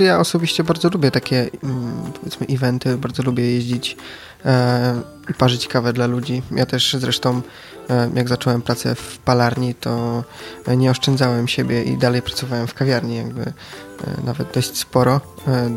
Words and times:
Znaczy 0.00 0.08
ja 0.08 0.20
osobiście 0.20 0.64
bardzo 0.64 0.88
lubię 0.88 1.10
takie 1.10 1.50
mm, 1.64 2.12
powiedzmy 2.12 2.46
eventy, 2.50 2.96
bardzo 2.96 3.22
lubię 3.22 3.50
jeździć 3.50 3.96
e, 4.44 5.00
i 5.30 5.34
parzyć 5.34 5.68
kawę 5.68 5.92
dla 5.92 6.06
ludzi. 6.06 6.42
Ja 6.50 6.66
też 6.66 6.96
zresztą 6.98 7.40
e, 7.90 8.10
jak 8.14 8.28
zacząłem 8.28 8.62
pracę 8.62 8.94
w 8.94 9.18
palarni, 9.18 9.74
to 9.74 10.24
nie 10.76 10.90
oszczędzałem 10.90 11.48
siebie 11.48 11.82
i 11.82 11.96
dalej 11.96 12.22
pracowałem 12.22 12.66
w 12.66 12.74
kawiarni 12.74 13.16
jakby 13.16 13.42
e, 13.42 13.52
nawet 14.24 14.54
dość 14.54 14.76
sporo 14.76 15.20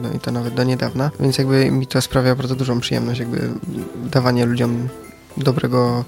no 0.01 0.11
i 0.15 0.20
to 0.20 0.31
nawet 0.31 0.53
do 0.53 0.63
niedawna, 0.63 1.11
więc 1.19 1.37
jakby 1.37 1.71
mi 1.71 1.87
to 1.87 2.01
sprawia 2.01 2.35
bardzo 2.35 2.55
dużą 2.55 2.79
przyjemność 2.79 3.19
jakby 3.19 3.49
dawanie 3.95 4.45
ludziom 4.45 4.87
dobrego 5.37 6.05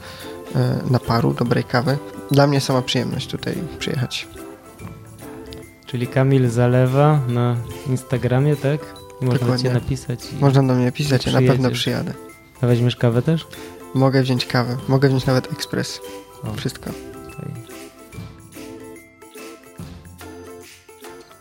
naparu, 0.90 1.34
dobrej 1.34 1.64
kawy. 1.64 1.98
Dla 2.32 2.48
mnie 2.48 2.62
sama 2.62 2.82
przyjemność 2.82 3.28
tutaj 3.28 3.56
przyjechać. 3.80 4.28
Czyli 5.96 6.08
Kamil 6.08 6.50
Zalewa 6.50 7.20
na 7.28 7.56
Instagramie, 7.90 8.56
tak? 8.56 8.96
Można 9.22 9.40
Dokładnie. 9.40 9.64
cię 9.64 9.74
napisać. 9.74 10.34
I... 10.34 10.36
Można 10.42 10.64
do 10.64 10.76
mnie 10.76 10.92
pisać, 10.92 11.26
ja 11.26 11.32
na 11.32 11.48
pewno 11.48 11.72
przyjadę. 11.72 12.14
A 12.62 12.68
weźmiesz 12.68 12.96
kawę 12.96 13.22
też? 13.22 13.48
Mogę 13.94 14.22
wziąć 14.22 14.46
kawę, 14.46 14.78
mogę 14.88 15.08
wziąć 15.10 15.26
nawet 15.26 15.52
ekspres. 15.52 16.02
O, 16.44 16.54
Wszystko. 16.54 16.90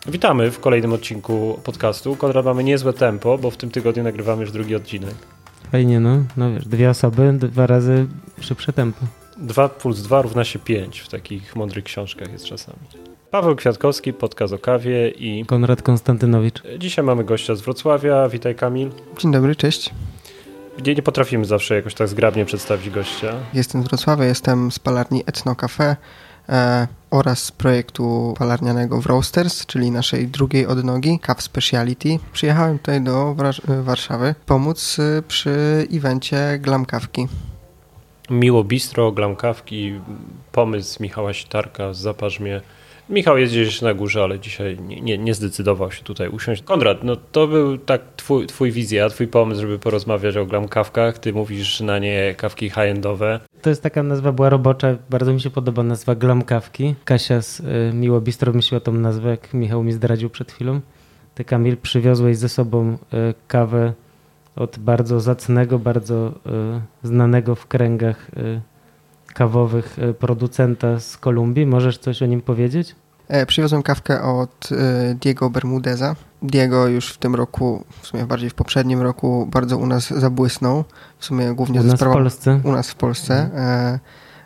Witamy 0.07 0.51
w 0.51 0.61
kolejnym 0.61 0.93
odcinku 0.93 1.61
podcastu. 1.65 2.17
Konrad, 2.17 2.45
mamy 2.45 2.65
niezłe 2.65 2.93
tempo, 2.93 3.39
bo 3.39 3.51
w 3.51 3.57
tym 3.57 3.71
tygodniu 3.71 4.03
nagrywamy 4.03 4.43
już 4.43 4.53
drugi 4.53 4.75
odcinek. 4.75 5.15
Fajnie, 5.73 6.01
no. 6.01 6.25
No 6.37 6.53
wiesz, 6.53 6.69
dwie 6.69 6.91
osoby, 6.91 7.33
dwa 7.33 7.67
razy 7.67 8.07
szybsze 8.41 8.73
tempo. 8.73 9.07
2 9.37 9.69
plus 9.69 10.03
2 10.03 10.23
równa 10.23 10.45
się 10.45 10.59
5 10.59 11.01
w 11.01 11.09
takich 11.09 11.57
mądrych 11.57 11.85
książkach 11.85 12.33
jest 12.33 12.45
czasami. 12.45 12.79
Paweł 13.35 13.57
Kwiatkowski, 13.57 14.13
podcast 14.13 14.53
o 14.53 14.59
kawie 14.59 15.09
i 15.09 15.45
Konrad 15.47 15.83
Konstantynowicz. 15.83 16.63
dzisiaj 16.79 17.05
mamy 17.05 17.25
gościa 17.25 17.55
z 17.55 17.61
Wrocławia. 17.61 18.29
Witaj 18.29 18.55
Kamil. 18.55 18.91
Dzień 19.19 19.33
dobry, 19.33 19.57
cześć. 19.57 19.91
Nie, 20.87 20.95
nie 20.95 21.03
potrafimy 21.03 21.45
zawsze 21.45 21.75
jakoś 21.75 21.95
tak 21.95 22.09
zgrabnie 22.09 22.45
przedstawić 22.45 22.91
gościa. 22.91 23.33
Jestem 23.55 23.83
z 23.83 23.89
Wrocławia, 23.89 24.25
jestem 24.25 24.73
z 24.73 24.79
palarni 24.79 25.23
Etno 25.27 25.55
Cafe 25.57 25.97
e, 26.49 26.89
oraz 27.11 27.43
z 27.43 27.53
projektu 27.53 28.35
palarnianego 28.39 29.01
w 29.01 29.07
Roasters, 29.07 29.67
czyli 29.67 29.91
naszej 29.91 30.29
drugiej 30.29 30.67
odnogi, 30.67 31.19
Cav 31.23 31.43
Speciality. 31.43 32.19
Przyjechałem 32.33 32.79
tutaj 32.79 33.01
do 33.01 33.35
Wra- 33.35 33.83
Warszawy 33.83 34.35
pomóc 34.47 34.97
e, 34.99 35.23
przy 35.23 35.87
evencie 35.93 36.59
Glam 36.59 36.87
Kawki. 36.87 37.29
Miło 38.31 38.65
Bistro, 38.65 39.13
Glamkawki, 39.13 40.01
pomysł 40.53 41.03
Michała 41.03 41.33
Sitarka, 41.33 41.93
zaparz 41.93 42.41
mnie. 42.41 42.61
Michał 43.09 43.39
jest 43.39 43.53
gdzieś 43.53 43.83
na 43.83 43.95
górze, 43.95 44.23
ale 44.23 44.39
dzisiaj 44.41 44.77
nie, 44.81 45.19
nie, 45.19 45.35
zdecydował 45.35 45.93
się 45.93 46.03
tutaj 46.03 46.29
usiąść. 46.29 46.63
Konrad, 46.63 47.05
no 47.05 47.17
to 47.17 47.47
był 47.47 47.79
tak 47.79 48.01
twój, 48.17 48.47
twój 48.47 48.73
wizja, 48.73 49.09
twój 49.09 49.29
pomysł, 49.29 49.61
żeby 49.61 49.79
porozmawiać 49.79 50.37
o 50.37 50.47
glamkawkach. 50.47 51.19
Ty 51.19 51.33
mówisz 51.33 51.81
na 51.81 51.99
nie 51.99 52.35
kawki 52.37 52.71
high-endowe. 52.71 53.41
To 53.63 53.71
jest 53.71 53.83
taka 53.83 54.03
nazwa, 54.03 54.33
była 54.33 54.49
robocza. 54.49 54.97
Bardzo 55.11 55.33
mi 55.33 55.41
się 55.41 55.51
podoba 55.51 55.83
nazwa 55.83 56.15
Glamkawki. 56.15 56.95
Kasia 57.05 57.43
z 57.43 57.61
y, 57.61 57.93
Miło 57.95 58.21
Bistro 58.21 58.53
wymyśliła 58.53 58.81
tą 58.81 58.93
nazwę, 58.93 59.31
jak 59.31 59.55
Michał 59.55 59.83
mi 59.83 59.93
zdradził 59.93 60.31
przed 60.31 60.53
chwilą. 60.53 60.81
Ty, 61.35 61.45
Kamil, 61.45 61.77
przywiozłeś 61.77 62.37
ze 62.37 62.49
sobą 62.49 62.93
y, 62.93 62.97
kawę 63.49 63.93
od 64.57 64.79
bardzo 64.79 65.21
zacnego, 65.21 65.79
bardzo 65.79 66.29
y, 66.29 67.09
znanego 67.09 67.55
w 67.55 67.67
kręgach 67.67 68.31
kawowych 69.35 69.99
y, 69.99 70.15
producenta 70.15 71.01
z 71.01 71.17
Kolumbii. 71.17 71.67
Możesz 71.67 71.99
coś 71.99 72.23
o 72.23 72.27
nim 72.27 72.41
powiedzieć? 72.41 72.95
E, 73.29 73.47
przywiozłem 73.47 73.83
kawkę 73.83 74.23
od 74.23 74.69
e, 74.73 75.15
Diego 75.15 75.51
Bermudeza. 75.51 76.17
Diego 76.43 76.87
już 76.89 77.09
w 77.09 77.19
tym 77.19 77.35
roku, 77.35 77.85
w 78.03 78.07
sumie 78.07 78.27
bardziej 78.27 78.51
w 78.51 78.55
poprzednim 78.55 79.03
roku, 79.03 79.49
bardzo 79.53 79.79
u 79.79 79.87
nas 79.87 80.11
zabłysnął. 80.11 80.85
W 81.19 81.25
sumie 81.25 81.55
głównie 81.55 81.81
U 81.81 81.83
ze 81.83 81.89
nas 81.89 81.95
w 81.95 81.99
sprawą 81.99 82.15
Polsce. 82.15 82.61
u 82.65 82.73
nas 82.73 82.91
w 82.91 82.95
Polsce. 82.95 83.35
E, 83.55 83.99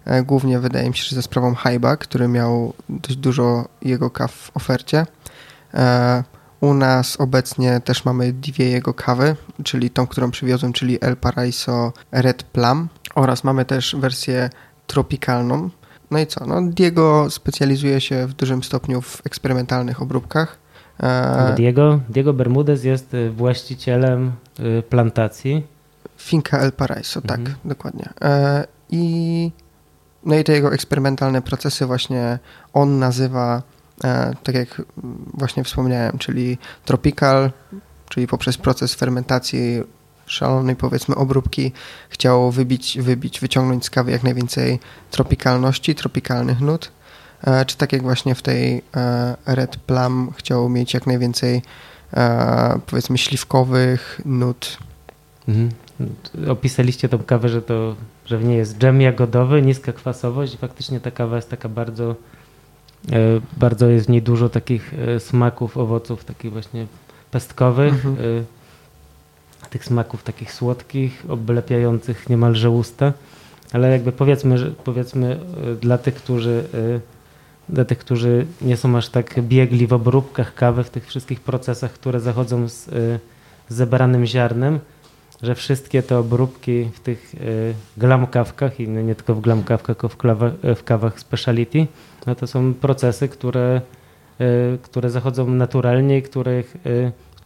e, 0.04 0.22
głównie 0.22 0.59
wydaje 0.59 0.88
mi 0.88 0.97
się, 0.97 1.05
że 1.05 1.16
ze 1.16 1.22
sprawą 1.22 1.55
Hyba, 1.55 1.97
który 1.97 2.28
miał 2.28 2.72
dość 2.88 3.16
dużo 3.16 3.65
jego 3.82 4.10
kaw 4.10 4.32
w 4.32 4.56
ofercie. 4.56 5.06
E, 5.75 6.25
u 6.60 6.75
nas 6.75 7.20
obecnie 7.20 7.81
też 7.81 8.05
mamy 8.05 8.32
dwie 8.32 8.70
jego 8.70 8.94
kawy, 8.94 9.37
czyli 9.65 9.91
tą, 9.91 10.06
którą 10.06 10.31
przywiozłem, 10.31 10.72
czyli 10.72 10.99
El 11.00 11.16
Paraiso 11.16 11.93
Red 12.12 12.43
Plum 12.43 12.88
oraz 13.15 13.44
mamy 13.44 13.65
też 13.65 13.97
wersję 13.99 14.50
tropikalną. 14.88 15.71
No 16.10 16.19
i 16.19 16.26
co? 16.26 16.47
No 16.47 16.62
Diego 16.62 17.31
specjalizuje 17.31 18.00
się 18.00 18.26
w 18.26 18.32
dużym 18.34 18.62
stopniu 18.62 19.00
w 19.00 19.26
eksperymentalnych 19.26 20.03
obróbkach. 20.03 20.59
E, 21.03 21.54
Diego, 21.56 22.00
Diego 22.09 22.32
Bermudez 22.32 22.84
jest 22.84 23.15
y, 23.15 23.31
właścicielem 23.31 24.32
y, 24.60 24.82
plantacji. 24.82 25.66
Finca 26.16 26.59
El 26.59 26.72
Paraiso, 26.72 27.21
tak, 27.21 27.38
Mhm. 27.41 27.56
dokładnie. 27.65 28.09
E, 28.21 28.66
I 28.91 29.53
no 30.25 30.34
i 30.34 30.44
te 30.44 30.53
jego 30.53 30.72
eksperymentalne 30.72 31.43
procesy 31.43 31.87
właśnie 31.87 32.38
on 32.72 32.99
nazywa, 32.99 33.62
e, 34.05 34.34
tak 34.43 34.55
jak 34.55 34.82
właśnie 35.34 35.65
wspomniałem, 35.65 36.19
czyli 36.19 36.59
tropical, 36.84 37.50
czyli 38.09 38.26
poprzez 38.26 38.59
proces 38.59 38.94
fermentacji 38.94 39.82
szalonej 40.28 40.77
powiedzmy 40.77 41.15
obróbki 41.15 41.72
chciał 42.09 42.50
wybić, 42.50 42.99
wybić, 43.00 43.41
wyciągnąć 43.41 43.84
z 43.84 43.91
kawy 43.91 44.11
jak 44.11 44.22
najwięcej 44.22 44.78
tropikalności, 45.11 45.94
tropikalnych 45.94 46.61
nut. 46.61 46.91
E, 47.44 47.65
czy 47.65 47.77
tak 47.77 47.93
jak 47.93 48.03
właśnie 48.03 48.34
w 48.34 48.43
tej 48.43 48.83
e, 48.97 49.37
Red 49.47 49.77
Plum 49.77 50.33
chciał 50.37 50.69
mieć 50.69 50.94
jak 50.94 51.06
najwięcej 51.06 51.62
e, 52.15 52.78
powiedzmy 52.87 53.19
śliwkowych 53.19 54.21
nut 54.25 54.78
Mhm. 55.49 55.71
Opisaliście 56.49 57.09
tą 57.09 57.19
kawę, 57.19 57.49
że 57.49 57.62
to, 57.62 57.97
że 58.27 58.38
w 58.38 58.44
niej 58.44 58.56
jest 58.56 58.78
dżem 58.78 59.00
jagodowy, 59.00 59.62
niska 59.62 59.93
kwasowość 59.93 60.55
i 60.55 60.56
faktycznie 60.56 61.00
ta 61.00 61.11
kawa 61.11 61.37
jest 61.37 61.50
taka 61.50 61.69
bardzo, 61.69 62.15
bardzo 63.56 63.88
jest 63.88 64.06
w 64.06 64.09
niej 64.09 64.22
dużo 64.22 64.49
takich 64.49 64.94
smaków, 65.19 65.77
owoców 65.77 66.25
takich 66.25 66.53
właśnie 66.53 66.87
pestkowych, 67.31 67.94
Mhm. 67.94 68.44
Tych 69.71 69.84
smaków 69.84 70.23
takich 70.23 70.53
słodkich, 70.53 71.25
oblepiających 71.29 72.29
niemalże 72.29 72.71
usta, 72.71 73.12
ale 73.73 73.91
jakby 73.91 74.12
powiedzmy, 74.12 74.59
że 74.59 74.71
powiedzmy 74.71 75.41
e, 75.73 75.75
dla 75.75 75.99
tych, 75.99 76.15
którzy 76.15 76.65
e, 76.75 77.19
dla 77.69 77.84
tych, 77.84 77.99
którzy 77.99 78.47
nie 78.61 78.77
są 78.77 78.97
aż 78.97 79.09
tak 79.09 79.41
biegli 79.41 79.87
w 79.87 79.93
obróbkach 79.93 80.55
kawy, 80.55 80.84
w 80.84 80.91
tych 80.91 81.06
wszystkich 81.06 81.41
procesach, 81.41 81.93
które 81.93 82.21
zachodzą 82.21 82.69
z, 82.69 82.89
e, 82.89 82.93
zebranym 83.69 84.27
ziarnem, 84.27 84.79
że 85.43 85.55
wszystkie 85.55 86.03
te 86.03 86.19
obróbki 86.19 86.85
w 86.85 87.00
tych 87.00 87.35
glamkawkach 87.97 88.81
i 88.81 88.89
nie 88.89 89.15
tylko 89.15 89.35
w 89.35 89.41
glamkawkach, 89.41 89.97
tylko 89.97 90.09
w, 90.09 90.17
w 90.77 90.85
kawach 90.85 91.21
speciality, 91.21 91.87
no 92.27 92.35
to 92.35 92.47
są 92.47 92.75
procesy, 92.75 93.29
które, 93.29 93.81
które 94.83 95.11
zachodzą 95.11 95.50
naturalnie 95.50 96.19
i 96.19 96.23
których, 96.23 96.77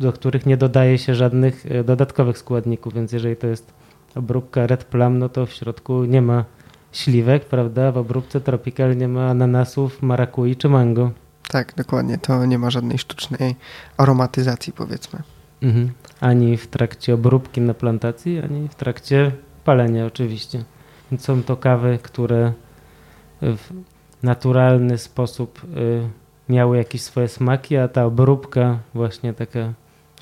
do 0.02 0.12
których 0.12 0.46
nie 0.46 0.56
dodaje 0.56 0.98
się 0.98 1.14
żadnych 1.14 1.66
y, 1.66 1.84
dodatkowych 1.84 2.38
składników, 2.38 2.94
więc 2.94 3.12
jeżeli 3.12 3.36
to 3.36 3.46
jest 3.46 3.72
obróbka 4.14 4.66
Red 4.66 4.84
Plum, 4.84 5.18
no 5.18 5.28
to 5.28 5.46
w 5.46 5.52
środku 5.52 6.04
nie 6.04 6.22
ma 6.22 6.44
śliwek, 6.92 7.44
prawda? 7.44 7.92
W 7.92 7.98
obróbce 7.98 8.40
Tropical 8.40 8.96
nie 8.96 9.08
ma 9.08 9.30
ananasów, 9.30 10.02
marakui 10.02 10.56
czy 10.56 10.68
mango. 10.68 11.10
Tak, 11.48 11.74
dokładnie. 11.74 12.18
To 12.18 12.46
nie 12.46 12.58
ma 12.58 12.70
żadnej 12.70 12.98
sztucznej 12.98 13.56
aromatyzacji, 13.96 14.72
powiedzmy. 14.72 15.22
Mhm. 15.62 15.92
Ani 16.20 16.56
w 16.56 16.66
trakcie 16.66 17.14
obróbki 17.14 17.60
na 17.60 17.74
plantacji, 17.74 18.38
ani 18.38 18.68
w 18.68 18.74
trakcie 18.74 19.32
palenia 19.64 20.06
oczywiście. 20.06 20.64
Więc 21.10 21.24
są 21.24 21.42
to 21.42 21.56
kawy, 21.56 21.98
które 22.02 22.52
w 23.42 23.58
naturalny 24.22 24.98
sposób 24.98 25.60
y, 25.76 26.08
miały 26.48 26.76
jakieś 26.76 27.02
swoje 27.02 27.28
smaki, 27.28 27.76
a 27.76 27.88
ta 27.88 28.04
obróbka 28.04 28.78
właśnie 28.94 29.32
taka 29.32 29.72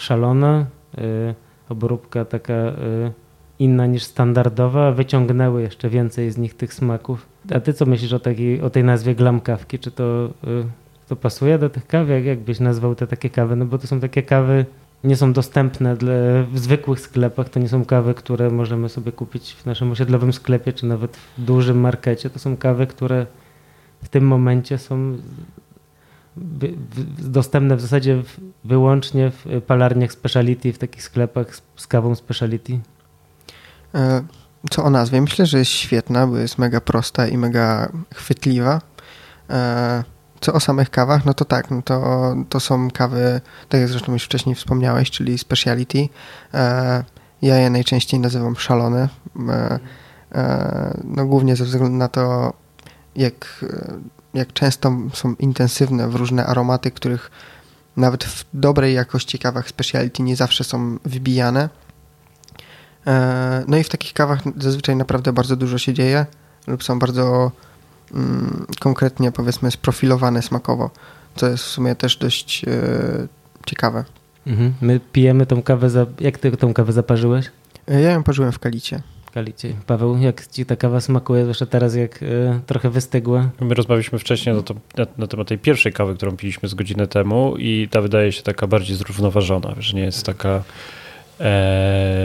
szalona, 0.00 0.67
y, 0.99 1.35
obróbka 1.69 2.25
taka 2.25 2.52
y, 2.52 3.12
inna 3.58 3.87
niż 3.87 4.02
standardowa, 4.02 4.93
wyciągnęły 4.93 5.62
jeszcze 5.62 5.88
więcej 5.88 6.31
z 6.31 6.38
nich 6.38 6.55
tych 6.55 6.75
smaków. 6.75 7.26
A 7.55 7.61
ty 7.61 7.73
co 7.73 7.87
myślisz 7.87 8.12
o, 8.12 8.20
o 8.62 8.70
tej 8.70 8.85
nazwie 8.85 9.14
glam 9.14 9.41
kawki? 9.41 9.79
Czy 9.79 9.91
to, 9.91 10.31
y, 10.44 10.64
to 11.08 11.17
pasuje 11.17 11.58
do 11.58 11.70
tych 11.70 11.87
kaw? 11.87 12.08
Jak, 12.08 12.25
jak 12.25 12.38
byś 12.38 12.61
nazwał 12.61 12.94
te 12.94 13.06
takie 13.06 13.31
kawy? 13.31 13.56
No 13.56 13.64
bo 13.64 13.79
to 13.79 13.87
są 13.87 14.00
takie 14.00 14.23
kawy 14.23 14.64
nie 15.05 15.17
są 15.17 15.32
dostępne 15.32 15.97
dla, 15.97 16.12
w 16.53 16.58
zwykłych 16.58 17.00
sklepach. 17.00 17.49
To 17.49 17.61
nie 17.61 17.69
są 17.69 17.85
kawy, 17.85 18.14
które 18.14 18.50
możemy 18.50 18.88
sobie 18.88 19.12
kupić 19.12 19.53
w 19.53 19.67
naszym 19.67 19.93
osiedlowym 19.93 20.32
sklepie, 20.32 20.73
czy 20.73 20.87
nawet 20.87 21.17
w 21.17 21.43
dużym 21.43 21.81
markecie. 21.81 22.31
To 22.31 22.38
są 22.38 22.56
kawy, 22.56 22.87
które 22.87 23.26
w 24.03 24.08
tym 24.08 24.26
momencie 24.26 24.79
są 24.79 25.17
dostępne 27.19 27.77
w 27.77 27.81
zasadzie 27.81 28.23
wyłącznie 28.65 29.31
w 29.31 29.62
palarniach 29.67 30.12
speciality, 30.12 30.73
w 30.73 30.79
takich 30.79 31.03
sklepach 31.03 31.47
z, 31.77 31.87
kawą 31.87 32.15
speciality. 32.15 32.81
E, 33.94 34.23
Co 34.71 34.85
o 34.85 34.91
nazwie? 34.91 35.21
Myślę, 35.21 35.47
że 35.47 35.59
jest 35.59 35.71
świetna, 35.71 36.27
bo 36.27 36.37
jest 36.37 36.59
mega 36.59 36.81
prosta 36.81 37.27
i 37.27 37.38
mega 37.38 37.93
chwytliwa. 38.15 38.81
E, 39.50 40.05
co 40.41 40.53
o 40.53 40.61
samych 40.61 40.91
kawach, 40.91 41.25
no 41.25 41.35
to 41.35 41.44
tak, 41.44 41.71
no 41.71 41.82
to, 41.82 42.35
to 42.49 42.61
są 42.61 42.91
kawy, 42.91 43.41
tak 43.69 43.81
jak 43.81 43.91
zresztą 43.91 44.12
już 44.12 44.25
wcześniej 44.25 44.55
wspomniałeś, 44.55 45.11
czyli 45.11 45.38
speciality. 45.38 46.09
E, 46.55 47.05
ja 47.43 47.56
je 47.56 47.71
najczęściej 47.71 48.21
nazywam 48.21 48.56
szalone. 48.56 49.09
No 51.05 51.27
głównie 51.27 51.56
ze 51.56 51.65
względu 51.65 51.97
na 51.97 52.09
to, 52.09 52.53
jak, 53.17 53.65
jak 54.35 54.53
często 54.53 54.93
są 55.15 55.35
intensywne 55.35 56.09
w 56.09 56.15
różne 56.15 56.47
aromaty, 56.47 56.91
których 56.91 57.31
nawet 57.97 58.25
w 58.25 58.44
dobrej 58.55 58.94
jakości 58.94 59.38
kawach 59.38 59.69
speciality 59.69 60.23
nie 60.23 60.37
zawsze 60.37 60.65
są 60.65 60.99
wybijane. 61.05 61.69
E, 63.06 63.65
no 63.69 63.77
i 63.77 63.85
w 63.85 63.88
takich 63.88 64.12
kawach 64.12 64.41
zazwyczaj 64.56 64.97
naprawdę 64.97 65.32
bardzo 65.32 65.56
dużo 65.56 65.79
się 65.79 65.94
dzieje 65.94 66.27
lub 66.67 66.85
są 66.85 66.99
bardzo 66.99 67.53
mm, 68.15 68.67
konkretnie 68.81 69.32
powiedzmy 69.32 69.71
sprofilowane 69.71 70.43
smakowo, 70.43 70.91
co 71.37 71.49
jest 71.49 71.65
w 71.65 71.67
sumie 71.67 71.94
też 71.94 72.17
dość 72.17 72.65
e, 72.65 72.71
ciekawe. 73.67 74.05
Mhm. 74.47 74.75
My 74.81 75.00
pijemy 75.00 75.47
tą 75.47 75.62
kawę, 75.62 75.91
za... 75.91 76.06
jak 76.21 76.38
ty 76.38 76.56
tą 76.56 76.75
kawę 76.75 76.93
zaparzyłeś? 76.93 77.50
E, 77.88 78.00
ja 78.00 78.11
ją 78.11 78.23
parzyłem 78.23 78.53
w 78.53 78.59
kalicie. 78.59 79.03
Paweł, 79.87 80.19
jak 80.19 80.47
ci 80.47 80.67
ta 80.67 80.77
kawa 80.77 81.00
smakuje, 81.00 81.43
zwłaszcza 81.43 81.67
teraz 81.67 81.94
jak 81.94 82.23
y, 82.23 82.61
trochę 82.67 82.91
wystygła? 82.91 83.50
My 83.61 83.75
rozmawialiśmy 83.75 84.19
wcześniej 84.19 84.55
na, 84.56 84.62
to, 84.62 84.75
na, 84.97 85.06
na, 85.19 85.27
temat 85.27 85.49
tej 85.49 85.59
pierwszej 85.59 85.93
kawy, 85.93 86.15
którą 86.15 86.37
piliśmy 86.37 86.69
z 86.69 86.75
godzinę 86.75 87.06
temu 87.06 87.56
i 87.59 87.88
ta 87.91 88.00
wydaje 88.00 88.32
się 88.32 88.43
taka 88.43 88.67
bardziej 88.67 88.97
zrównoważona, 88.97 89.75
że 89.79 89.97
nie 89.97 90.03
jest 90.03 90.27
taka 90.27 90.62
e, 91.41 92.19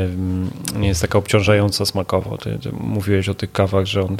jest 0.95 1.01
taka 1.01 1.18
obciążająca 1.18 1.86
smakowo. 1.86 2.38
Ty, 2.38 2.59
ty, 2.63 2.69
mówiłeś 2.80 3.30
o 3.30 3.33
tych 3.33 3.51
kawach, 3.51 3.86
że 3.86 4.01
one 4.01 4.18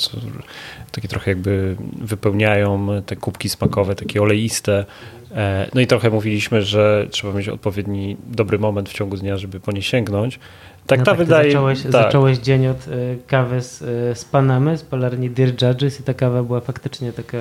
takie 0.92 1.08
trochę 1.08 1.32
jakby 1.32 1.76
wypełniają 2.02 2.88
te 3.06 3.16
kubki 3.16 3.50
smakowe, 3.50 3.96
takie 3.96 4.22
oleiste. 4.22 4.86
E, 5.32 5.70
no 5.74 5.82
i 5.82 5.88
trochę 5.88 6.10
mówiliśmy, 6.10 6.62
że 6.62 7.08
trzeba 7.12 7.34
mieć 7.34 7.50
odpowiedni 7.50 8.18
dobry 8.28 8.60
moment 8.60 8.90
w 8.90 8.94
ciągu 8.94 9.18
dnia, 9.18 9.38
żeby 9.38 9.60
po 9.60 9.72
nie 9.72 9.82
sięgnąć. 9.82 10.40
Tak, 10.88 11.00
no 11.00 11.06
ta 11.06 11.12
tak, 11.12 11.18
wydaje 11.18 11.52
zacząłeś, 11.52 11.82
tak. 11.82 11.92
zacząłeś 11.92 12.38
dzień 12.38 12.68
od 12.68 12.88
y, 12.88 13.18
kawy 13.28 13.62
z, 13.62 13.82
y, 13.82 14.16
z 14.16 14.26
Panamy, 14.26 14.78
z 14.78 14.84
palarni 14.84 15.30
Dear 15.30 15.50
Judges 15.62 16.00
i 16.00 16.04
ta 16.04 16.14
kawa 16.14 16.44
była 16.44 16.62
faktycznie 16.62 17.14
taka 17.14 17.38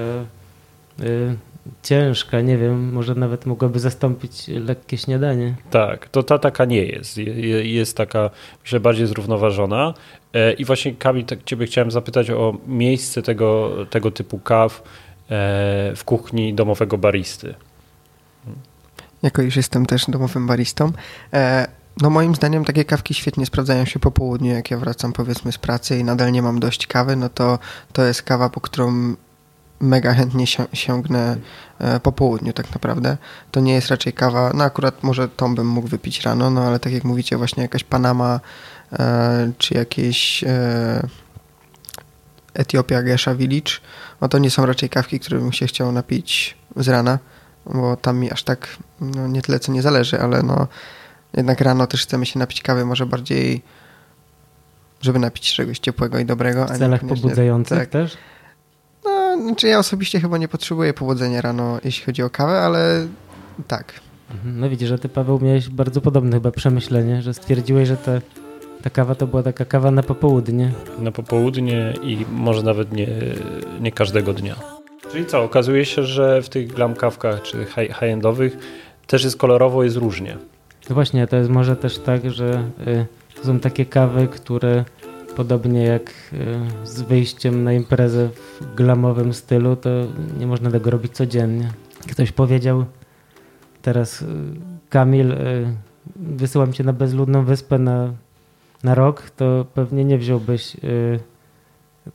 y, 1.00 1.36
ciężka, 1.82 2.40
nie 2.40 2.58
wiem, 2.58 2.92
może 2.92 3.14
nawet 3.14 3.46
mogłaby 3.46 3.80
zastąpić 3.80 4.48
lekkie 4.48 4.98
śniadanie. 4.98 5.54
Tak, 5.70 6.08
to 6.08 6.22
ta 6.22 6.38
taka 6.38 6.64
nie 6.64 6.84
jest. 6.84 7.18
Jest 7.62 7.96
taka, 7.96 8.30
myślę, 8.62 8.80
bardziej 8.80 9.06
zrównoważona. 9.06 9.94
E, 10.34 10.52
I 10.52 10.64
właśnie 10.64 10.94
Kamil, 10.94 11.24
tak 11.24 11.44
ciebie 11.44 11.66
chciałem 11.66 11.90
zapytać 11.90 12.30
o 12.30 12.56
miejsce 12.66 13.22
tego, 13.22 13.76
tego 13.90 14.10
typu 14.10 14.38
kaw 14.38 14.82
e, 14.82 14.82
w 15.96 16.02
kuchni 16.04 16.54
domowego 16.54 16.98
baristy. 16.98 17.54
Jako 19.22 19.42
iż 19.42 19.56
jestem 19.56 19.86
też 19.86 20.06
domowym 20.08 20.46
baristą, 20.46 20.92
e, 21.32 21.68
no 22.02 22.10
moim 22.10 22.34
zdaniem 22.34 22.64
takie 22.64 22.84
kawki 22.84 23.14
świetnie 23.14 23.46
sprawdzają 23.46 23.84
się 23.84 23.98
po 23.98 24.10
południu, 24.10 24.52
jak 24.52 24.70
ja 24.70 24.78
wracam 24.78 25.12
powiedzmy 25.12 25.52
z 25.52 25.58
pracy 25.58 25.98
i 25.98 26.04
nadal 26.04 26.32
nie 26.32 26.42
mam 26.42 26.60
dość 26.60 26.86
kawy, 26.86 27.16
no 27.16 27.28
to 27.28 27.58
to 27.92 28.04
jest 28.04 28.22
kawa, 28.22 28.50
po 28.50 28.60
którą 28.60 29.14
mega 29.84 30.14
chętnie 30.14 30.46
sięgnę 30.72 31.36
e, 31.78 32.00
po 32.00 32.12
południu 32.12 32.52
tak 32.52 32.74
naprawdę. 32.74 33.16
To 33.50 33.60
nie 33.60 33.74
jest 33.74 33.88
raczej 33.88 34.12
kawa, 34.12 34.50
no 34.54 34.64
akurat 34.64 35.02
może 35.02 35.28
tą 35.28 35.54
bym 35.54 35.66
mógł 35.66 35.88
wypić 35.88 36.22
rano, 36.22 36.50
no 36.50 36.62
ale 36.62 36.78
tak 36.78 36.92
jak 36.92 37.04
mówicie 37.04 37.36
właśnie 37.36 37.62
jakaś 37.62 37.84
Panama 37.84 38.40
e, 38.92 39.52
czy 39.58 39.74
jakieś 39.74 40.44
e, 40.44 41.06
Etiopia 42.54 43.02
Gesha 43.02 43.34
Village, 43.34 43.72
no 44.20 44.28
to 44.28 44.38
nie 44.38 44.50
są 44.50 44.66
raczej 44.66 44.88
kawki, 44.88 45.20
które 45.20 45.38
bym 45.38 45.52
się 45.52 45.66
chciał 45.66 45.92
napić 45.92 46.56
z 46.76 46.88
rana, 46.88 47.18
bo 47.66 47.96
tam 47.96 48.18
mi 48.18 48.30
aż 48.30 48.42
tak 48.42 48.68
no, 49.00 49.28
nie 49.28 49.42
tyle 49.42 49.60
co 49.60 49.72
nie 49.72 49.82
zależy, 49.82 50.20
ale 50.20 50.42
no 50.42 50.66
jednak 51.36 51.60
rano 51.60 51.86
też 51.86 52.02
chcemy 52.02 52.26
się 52.26 52.38
napić 52.38 52.62
kawy, 52.62 52.84
może 52.84 53.06
bardziej 53.06 53.62
żeby 55.00 55.18
napić 55.18 55.54
czegoś 55.54 55.78
ciepłego 55.78 56.18
i 56.18 56.24
dobrego. 56.24 56.66
W 56.66 56.78
celach 56.78 57.00
pobudzających 57.00 57.78
tak. 57.78 57.88
też? 57.88 58.16
No, 59.36 59.42
znaczy 59.42 59.68
ja 59.68 59.78
osobiście 59.78 60.20
chyba 60.20 60.38
nie 60.38 60.48
potrzebuję 60.48 60.94
powodzenia 60.94 61.40
rano, 61.40 61.78
jeśli 61.84 62.04
chodzi 62.04 62.22
o 62.22 62.30
kawę, 62.30 62.60
ale 62.60 63.06
tak. 63.68 64.00
Mhm. 64.30 64.60
No 64.60 64.70
widzisz, 64.70 64.88
że 64.88 64.98
ty 64.98 65.08
Paweł 65.08 65.40
miałeś 65.42 65.68
bardzo 65.68 66.00
podobne 66.00 66.36
chyba 66.36 66.50
przemyślenie, 66.50 67.22
że 67.22 67.34
stwierdziłeś, 67.34 67.88
że 67.88 67.96
te, 67.96 68.20
ta 68.82 68.90
kawa 68.90 69.14
to 69.14 69.26
była 69.26 69.42
taka 69.42 69.64
kawa 69.64 69.90
na 69.90 70.02
popołudnie. 70.02 70.72
Na 70.98 71.12
popołudnie 71.12 71.94
i 72.02 72.24
może 72.32 72.62
nawet 72.62 72.92
nie, 72.92 73.08
nie 73.80 73.92
każdego 73.92 74.32
dnia. 74.32 74.54
Czyli 75.12 75.26
co, 75.26 75.42
okazuje 75.42 75.84
się, 75.84 76.02
że 76.02 76.42
w 76.42 76.48
tych 76.48 76.66
glam 76.68 76.94
kawkach 76.94 77.42
czy 77.42 77.64
high-endowych 77.64 78.56
też 79.06 79.24
jest 79.24 79.36
kolorowo, 79.36 79.84
jest 79.84 79.96
różnie. 79.96 80.36
No 80.88 80.94
właśnie, 80.94 81.26
to 81.26 81.36
jest 81.36 81.50
może 81.50 81.76
też 81.76 81.98
tak, 81.98 82.30
że 82.30 82.64
y, 82.86 83.06
to 83.34 83.44
są 83.44 83.60
takie 83.60 83.86
kawy, 83.86 84.28
które 84.28 84.84
podobnie 85.36 85.82
jak 85.82 86.10
y, 86.32 86.86
z 86.86 87.02
wyjściem 87.02 87.64
na 87.64 87.72
imprezę 87.72 88.28
w 88.28 88.74
glamowym 88.74 89.34
stylu, 89.34 89.76
to 89.76 89.90
nie 90.38 90.46
można 90.46 90.70
tego 90.70 90.90
robić 90.90 91.12
codziennie. 91.12 91.72
Ktoś 92.10 92.32
powiedział 92.32 92.84
teraz, 93.82 94.22
y, 94.22 94.26
Kamil, 94.90 95.32
y, 95.32 95.76
wysyłam 96.16 96.72
cię 96.72 96.84
na 96.84 96.92
bezludną 96.92 97.44
wyspę 97.44 97.78
na, 97.78 98.12
na 98.84 98.94
rok, 98.94 99.30
to 99.30 99.66
pewnie 99.74 100.04
nie 100.04 100.18
wziąłbyś 100.18 100.76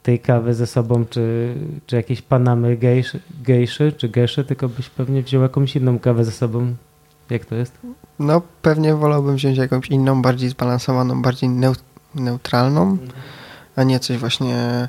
tej 0.03 0.19
kawy 0.19 0.53
ze 0.53 0.67
sobą, 0.67 1.05
czy, 1.09 1.55
czy 1.85 1.95
jakieś 1.95 2.21
panamy 2.21 2.77
gejszy, 2.77 3.19
gejszy 3.43 3.91
czy 3.91 4.09
geszy, 4.09 4.45
tylko 4.45 4.69
byś 4.69 4.89
pewnie 4.89 5.21
wziął 5.21 5.41
jakąś 5.41 5.75
inną 5.75 5.99
kawę 5.99 6.25
ze 6.25 6.31
sobą. 6.31 6.75
Jak 7.29 7.45
to 7.45 7.55
jest? 7.55 7.79
No 8.19 8.41
pewnie 8.61 8.95
wolałbym 8.95 9.35
wziąć 9.35 9.57
jakąś 9.57 9.87
inną, 9.87 10.21
bardziej 10.21 10.49
zbalansowaną, 10.49 11.21
bardziej 11.21 11.49
neut 11.49 11.83
neutralną, 12.15 12.97
a 13.75 13.83
nie 13.83 13.99
coś 13.99 14.17
właśnie, 14.17 14.87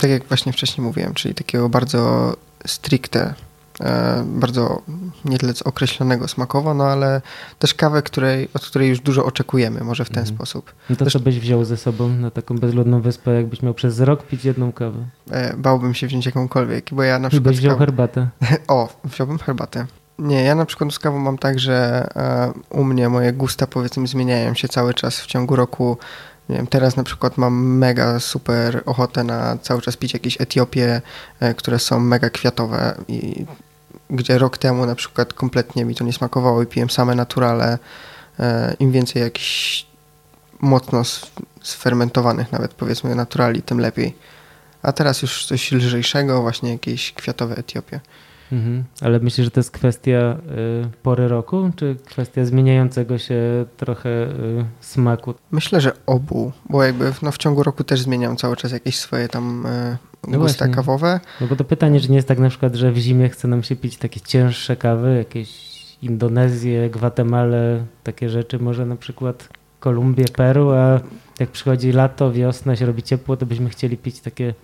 tak 0.00 0.10
jak 0.10 0.24
właśnie 0.24 0.52
wcześniej 0.52 0.86
mówiłem, 0.86 1.14
czyli 1.14 1.34
takiego 1.34 1.68
bardzo 1.68 2.34
stricte, 2.66 3.34
e, 3.80 4.24
bardzo 4.26 4.82
nie 5.24 5.38
tyle 5.38 5.52
określonego 5.64 6.28
smakowo, 6.28 6.74
no 6.74 6.84
ale 6.84 7.22
też 7.58 7.74
kawę, 7.74 8.02
której, 8.02 8.48
od 8.54 8.66
której 8.66 8.88
już 8.88 9.00
dużo 9.00 9.24
oczekujemy, 9.24 9.84
może 9.84 10.04
w 10.04 10.08
ten 10.08 10.18
mhm. 10.18 10.36
sposób. 10.36 10.72
No 10.90 10.96
to 10.96 11.04
też... 11.04 11.12
co 11.12 11.20
byś 11.20 11.40
wziął 11.40 11.64
ze 11.64 11.76
sobą 11.76 12.08
na 12.08 12.30
taką 12.30 12.58
bezludną 12.58 13.00
wyspę, 13.00 13.30
jakbyś 13.30 13.62
miał 13.62 13.74
przez 13.74 14.00
rok 14.00 14.26
pić 14.26 14.44
jedną 14.44 14.72
kawę? 14.72 15.04
E, 15.30 15.56
bałbym 15.56 15.94
się 15.94 16.06
wziąć 16.06 16.26
jakąkolwiek, 16.26 16.86
bo 16.92 17.02
ja 17.02 17.18
na 17.18 17.28
przykład... 17.28 17.46
I 17.46 17.56
byś 17.56 17.58
wziął 17.58 17.78
herbatę? 17.78 18.28
o, 18.68 18.88
wziąłbym 19.04 19.38
herbatę. 19.38 19.86
Nie, 20.20 20.42
ja 20.42 20.54
na 20.54 20.66
przykład 20.66 20.92
z 20.92 20.98
kawą 20.98 21.18
mam 21.18 21.38
tak, 21.38 21.58
że 21.58 22.06
e, 22.16 22.52
u 22.70 22.84
mnie 22.84 23.08
moje 23.08 23.32
gusta 23.32 23.66
powiedzmy 23.66 24.06
zmieniają 24.06 24.54
się 24.54 24.68
cały 24.68 24.94
czas 24.94 25.20
w 25.20 25.26
ciągu 25.26 25.56
roku. 25.56 25.98
Nie 26.48 26.56
wiem, 26.56 26.66
teraz 26.66 26.96
na 26.96 27.04
przykład 27.04 27.38
mam 27.38 27.64
mega 27.64 28.20
super 28.20 28.82
ochotę 28.86 29.24
na 29.24 29.56
cały 29.62 29.82
czas 29.82 29.96
pić 29.96 30.12
jakieś 30.12 30.40
Etiopie, 30.40 31.02
e, 31.40 31.54
które 31.54 31.78
są 31.78 32.00
mega 32.00 32.30
kwiatowe 32.30 32.94
i 33.08 33.46
gdzie 34.10 34.38
rok 34.38 34.58
temu 34.58 34.86
na 34.86 34.94
przykład 34.94 35.32
kompletnie 35.32 35.84
mi 35.84 35.94
to 35.94 36.04
nie 36.04 36.12
smakowało 36.12 36.62
i 36.62 36.66
piłem 36.66 36.90
same 36.90 37.14
naturale. 37.14 37.78
E, 38.40 38.76
Im 38.78 38.92
więcej 38.92 39.22
jakichś 39.22 39.86
mocno 40.60 41.02
sfermentowanych 41.62 42.52
nawet 42.52 42.74
powiedzmy 42.74 43.14
naturali, 43.14 43.62
tym 43.62 43.80
lepiej. 43.80 44.16
A 44.82 44.92
teraz 44.92 45.22
już 45.22 45.46
coś 45.46 45.72
lżejszego, 45.72 46.42
właśnie 46.42 46.72
jakieś 46.72 47.12
kwiatowe 47.12 47.56
Etiopie. 47.56 48.00
Mhm. 48.52 48.84
Ale 49.00 49.18
myślisz, 49.18 49.44
że 49.44 49.50
to 49.50 49.60
jest 49.60 49.70
kwestia 49.70 50.36
y, 50.84 51.02
pory 51.02 51.28
roku, 51.28 51.70
czy 51.76 51.96
kwestia 52.04 52.44
zmieniającego 52.44 53.18
się 53.18 53.64
trochę 53.76 54.10
y, 54.10 54.64
smaku? 54.80 55.34
Myślę, 55.50 55.80
że 55.80 55.92
obu, 56.06 56.52
bo 56.68 56.84
jakby 56.84 57.12
no, 57.22 57.32
w 57.32 57.38
ciągu 57.38 57.62
roku 57.62 57.84
też 57.84 58.00
zmieniam 58.00 58.36
cały 58.36 58.56
czas 58.56 58.72
jakieś 58.72 58.98
swoje 58.98 59.28
tam 59.28 59.66
y, 59.66 59.98
no 60.28 60.38
gusta 60.38 60.66
no 60.66 60.74
kawowe. 60.74 61.20
No 61.40 61.46
bo 61.46 61.56
to 61.56 61.64
pytanie, 61.64 62.00
czy 62.00 62.10
nie 62.10 62.16
jest 62.16 62.28
tak 62.28 62.38
na 62.38 62.48
przykład, 62.48 62.74
że 62.74 62.92
w 62.92 62.96
zimie 62.96 63.28
chce 63.28 63.48
nam 63.48 63.62
się 63.62 63.76
pić 63.76 63.96
takie 63.96 64.20
cięższe 64.20 64.76
kawy, 64.76 65.16
jakieś 65.16 65.70
Indonezję, 66.02 66.90
Gwatemalę, 66.90 67.84
takie 68.04 68.28
rzeczy, 68.28 68.58
może 68.58 68.86
na 68.86 68.96
przykład 68.96 69.48
Kolumbię, 69.80 70.24
Peru, 70.24 70.70
a 70.70 71.00
jak 71.40 71.50
przychodzi 71.50 71.92
lato, 71.92 72.32
wiosna, 72.32 72.76
się 72.76 72.86
robi 72.86 73.02
ciepło, 73.02 73.36
to 73.36 73.46
byśmy 73.46 73.70
chcieli 73.70 73.96
pić 73.96 74.20
takie 74.20 74.54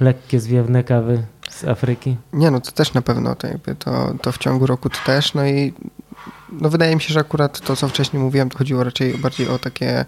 lekkie, 0.00 0.40
zwiewne 0.40 0.84
kawy 0.84 1.22
z 1.50 1.64
Afryki? 1.64 2.16
Nie, 2.32 2.50
no 2.50 2.60
to 2.60 2.72
też 2.72 2.94
na 2.94 3.02
pewno, 3.02 3.34
to, 3.34 3.46
jakby 3.46 3.74
to, 3.74 4.14
to 4.22 4.32
w 4.32 4.38
ciągu 4.38 4.66
roku 4.66 4.90
to 4.90 4.98
też, 5.06 5.34
no 5.34 5.46
i 5.46 5.72
no 6.52 6.70
wydaje 6.70 6.94
mi 6.94 7.00
się, 7.00 7.14
że 7.14 7.20
akurat 7.20 7.60
to, 7.60 7.76
co 7.76 7.88
wcześniej 7.88 8.22
mówiłem, 8.22 8.50
to 8.50 8.58
chodziło 8.58 8.84
raczej 8.84 9.14
bardziej 9.14 9.48
o 9.48 9.58
takie 9.58 10.04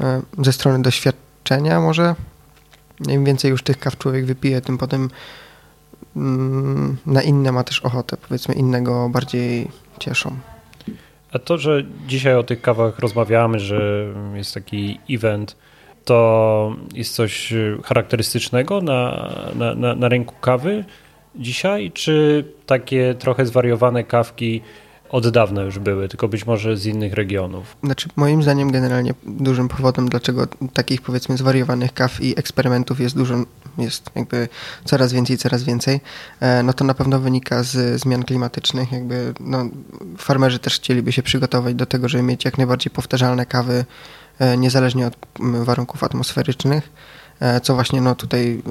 e, 0.00 0.22
ze 0.38 0.52
strony 0.52 0.82
doświadczenia 0.82 1.80
może. 1.80 2.14
Im 3.08 3.24
więcej 3.24 3.50
już 3.50 3.62
tych 3.62 3.78
kaw 3.78 3.98
człowiek 3.98 4.26
wypije, 4.26 4.60
tym 4.60 4.78
potem 4.78 5.10
mm, 6.16 6.96
na 7.06 7.22
inne 7.22 7.52
ma 7.52 7.64
też 7.64 7.80
ochotę, 7.80 8.16
powiedzmy 8.16 8.54
innego 8.54 9.08
bardziej 9.08 9.68
cieszą. 9.98 10.36
A 11.32 11.38
to, 11.38 11.58
że 11.58 11.82
dzisiaj 12.06 12.34
o 12.34 12.42
tych 12.42 12.60
kawach 12.60 12.98
rozmawiamy, 12.98 13.60
że 13.60 14.06
jest 14.34 14.54
taki 14.54 15.00
event, 15.10 15.56
to 16.08 16.76
jest 16.94 17.14
coś 17.14 17.52
charakterystycznego 17.84 18.80
na, 18.80 19.30
na, 19.54 19.74
na, 19.74 19.94
na 19.94 20.08
rynku 20.08 20.34
kawy? 20.40 20.84
dzisiaj, 21.38 21.92
czy 21.92 22.44
takie 22.66 23.14
trochę 23.18 23.46
zwariowane 23.46 24.04
kawki 24.04 24.62
od 25.10 25.28
dawna 25.28 25.62
już 25.62 25.78
były, 25.78 26.08
tylko 26.08 26.28
być 26.28 26.46
może 26.46 26.76
z 26.76 26.86
innych 26.86 27.12
regionów. 27.12 27.76
Znaczy, 27.82 28.08
moim 28.16 28.42
zdaniem 28.42 28.72
generalnie 28.72 29.14
dużym 29.26 29.68
powodem, 29.68 30.08
dlaczego 30.08 30.46
takich 30.72 31.02
powiedzmy 31.02 31.36
zwariowanych 31.36 31.94
kaw 31.94 32.20
i 32.20 32.38
eksperymentów 32.38 33.00
jest 33.00 33.16
dużo, 33.16 33.44
jest 33.78 34.10
jakby 34.14 34.48
coraz 34.84 35.12
więcej, 35.12 35.38
coraz 35.38 35.62
więcej, 35.64 36.00
e, 36.40 36.62
no 36.62 36.72
to 36.72 36.84
na 36.84 36.94
pewno 36.94 37.18
wynika 37.18 37.62
z 37.62 38.00
zmian 38.00 38.22
klimatycznych. 38.22 38.92
Jakby 38.92 39.34
no, 39.40 39.68
farmerzy 40.18 40.58
też 40.58 40.74
chcieliby 40.74 41.12
się 41.12 41.22
przygotować 41.22 41.74
do 41.74 41.86
tego, 41.86 42.08
żeby 42.08 42.22
mieć 42.22 42.44
jak 42.44 42.58
najbardziej 42.58 42.90
powtarzalne 42.90 43.46
kawy, 43.46 43.84
niezależnie 44.58 45.06
od 45.06 45.16
warunków 45.40 46.04
atmosferycznych 46.04 46.90
e, 47.40 47.60
co 47.60 47.74
właśnie 47.74 48.00
no 48.00 48.14
tutaj 48.14 48.62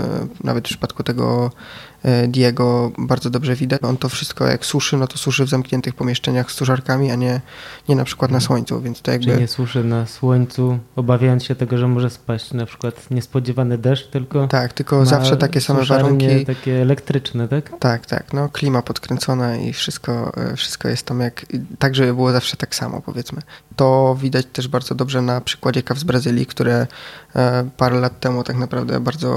nawet 0.43 0.63
w 0.63 0.67
przypadku 0.67 1.03
tego 1.03 1.51
E, 1.96 1.96
Diego 2.27 2.91
bardzo 2.97 3.29
dobrze 3.29 3.55
widać. 3.55 3.79
On 3.83 3.97
to 3.97 4.09
wszystko 4.09 4.47
jak 4.47 4.65
suszy, 4.65 4.97
no 4.97 5.07
to 5.07 5.17
suszy 5.17 5.45
w 5.45 5.49
zamkniętych 5.49 5.95
pomieszczeniach 5.95 6.51
z 6.51 6.55
suszarkami, 6.55 7.11
a 7.11 7.15
nie, 7.15 7.41
nie 7.89 7.95
na 7.95 8.03
przykład 8.03 8.31
na 8.31 8.37
mhm. 8.37 8.47
słońcu, 8.47 8.81
więc 8.81 9.01
to 9.01 9.11
jakby... 9.11 9.27
Czyli 9.27 9.39
nie 9.39 9.47
suszy 9.47 9.83
na 9.83 10.05
słońcu, 10.05 10.79
obawiając 10.95 11.43
się 11.43 11.55
tego, 11.55 11.77
że 11.77 11.87
może 11.87 12.09
spaść 12.09 12.53
na 12.53 12.65
przykład 12.65 13.11
niespodziewany 13.11 13.77
deszcz, 13.77 14.07
tylko... 14.07 14.47
Tak, 14.47 14.73
tylko 14.73 15.05
zawsze 15.05 15.37
takie 15.37 15.61
same 15.61 15.85
warunki. 15.85 16.45
takie 16.45 16.81
elektryczne, 16.81 17.47
tak? 17.47 17.79
Tak, 17.79 18.05
tak, 18.05 18.33
no 18.33 18.49
klima 18.49 18.81
podkręcona 18.81 19.55
i 19.57 19.73
wszystko, 19.73 20.31
e, 20.37 20.55
wszystko 20.55 20.87
jest 20.87 21.05
tam 21.05 21.19
jak... 21.19 21.45
Tak, 21.79 21.95
żeby 21.95 22.13
było 22.13 22.31
zawsze 22.31 22.57
tak 22.57 22.75
samo, 22.75 23.01
powiedzmy. 23.01 23.41
To 23.75 24.17
widać 24.21 24.45
też 24.53 24.67
bardzo 24.67 24.95
dobrze 24.95 25.21
na 25.21 25.41
przykładzie 25.41 25.83
kaw 25.83 25.97
z 25.99 26.03
Brazylii, 26.03 26.45
które 26.45 26.87
e, 27.35 27.69
parę 27.77 27.99
lat 27.99 28.19
temu 28.19 28.43
tak 28.43 28.55
naprawdę 28.55 28.99
bardzo 28.99 29.27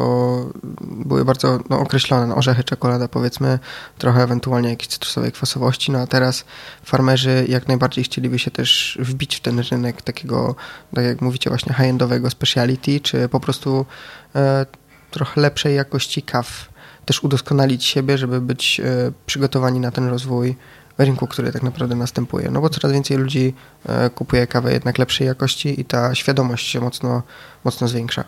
były 0.82 1.24
bardzo 1.24 1.58
no, 1.70 1.80
określone 1.80 2.26
na 2.26 2.34
orzechy 2.34 2.59
czekolada 2.64 3.08
powiedzmy, 3.08 3.58
trochę 3.98 4.22
ewentualnie 4.22 4.70
jakiejś 4.70 4.88
cytrusowej 4.88 5.32
kwasowości, 5.32 5.92
no 5.92 5.98
a 5.98 6.06
teraz 6.06 6.44
farmerzy 6.84 7.46
jak 7.48 7.68
najbardziej 7.68 8.04
chcieliby 8.04 8.38
się 8.38 8.50
też 8.50 8.98
wbić 9.00 9.36
w 9.36 9.40
ten 9.40 9.58
rynek 9.58 10.02
takiego, 10.02 10.54
tak 10.94 11.04
jak 11.04 11.20
mówicie 11.20 11.50
właśnie 11.50 11.74
high-endowego 11.74 12.30
speciality, 12.30 13.00
czy 13.00 13.28
po 13.28 13.40
prostu 13.40 13.86
e, 14.34 14.66
trochę 15.10 15.40
lepszej 15.40 15.74
jakości 15.74 16.22
kaw, 16.22 16.68
też 17.04 17.24
udoskonalić 17.24 17.84
siebie, 17.84 18.18
żeby 18.18 18.40
być 18.40 18.80
e, 18.80 19.12
przygotowani 19.26 19.80
na 19.80 19.90
ten 19.90 20.08
rozwój 20.08 20.56
rynku, 20.98 21.26
który 21.26 21.52
tak 21.52 21.62
naprawdę 21.62 21.96
następuje. 21.96 22.50
No 22.50 22.60
bo 22.60 22.68
coraz 22.68 22.92
więcej 22.92 23.16
ludzi 23.16 23.54
e, 23.86 24.10
kupuje 24.10 24.46
kawę 24.46 24.72
jednak 24.72 24.98
lepszej 24.98 25.26
jakości 25.26 25.80
i 25.80 25.84
ta 25.84 26.14
świadomość 26.14 26.68
się 26.68 26.80
mocno, 26.80 27.22
mocno 27.64 27.88
zwiększa. 27.88 28.24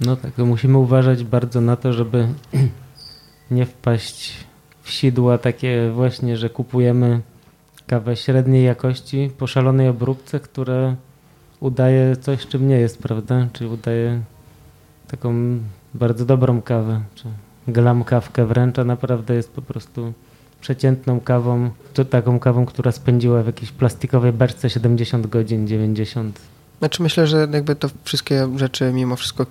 No 0.00 0.16
tak, 0.16 0.38
musimy 0.38 0.78
uważać 0.78 1.24
bardzo 1.24 1.60
na 1.60 1.76
to, 1.76 1.92
żeby 1.92 2.28
nie 3.50 3.66
wpaść 3.66 4.34
w 4.82 4.90
sidła 4.90 5.38
takie 5.38 5.90
właśnie, 5.94 6.36
że 6.36 6.50
kupujemy 6.50 7.20
kawę 7.86 8.16
średniej 8.16 8.64
jakości 8.64 9.30
po 9.38 9.46
szalonej 9.46 9.88
obróbce, 9.88 10.40
które 10.40 10.96
udaje 11.60 12.16
coś, 12.16 12.46
czym 12.46 12.68
nie 12.68 12.78
jest, 12.78 13.02
prawda? 13.02 13.46
Czyli 13.52 13.70
udaje 13.70 14.20
taką 15.08 15.58
bardzo 15.94 16.24
dobrą 16.24 16.62
kawę, 16.62 17.00
czy 17.14 17.24
glam 17.68 18.04
kawkę 18.04 18.46
wręcz, 18.46 18.78
a 18.78 18.84
naprawdę 18.84 19.34
jest 19.34 19.52
po 19.52 19.62
prostu 19.62 20.12
przeciętną 20.60 21.20
kawą, 21.20 21.70
to 21.94 22.04
taką 22.04 22.38
kawą, 22.38 22.66
która 22.66 22.92
spędziła 22.92 23.42
w 23.42 23.46
jakiejś 23.46 23.72
plastikowej 23.72 24.32
beczce 24.32 24.70
70 24.70 25.26
godzin, 25.26 25.68
90. 25.68 26.40
Znaczy 26.78 27.02
myślę, 27.02 27.26
że 27.26 27.48
jakby 27.52 27.76
to 27.76 27.88
wszystkie 28.04 28.48
rzeczy 28.56 28.92
mimo 28.92 29.16
wszystko 29.16 29.46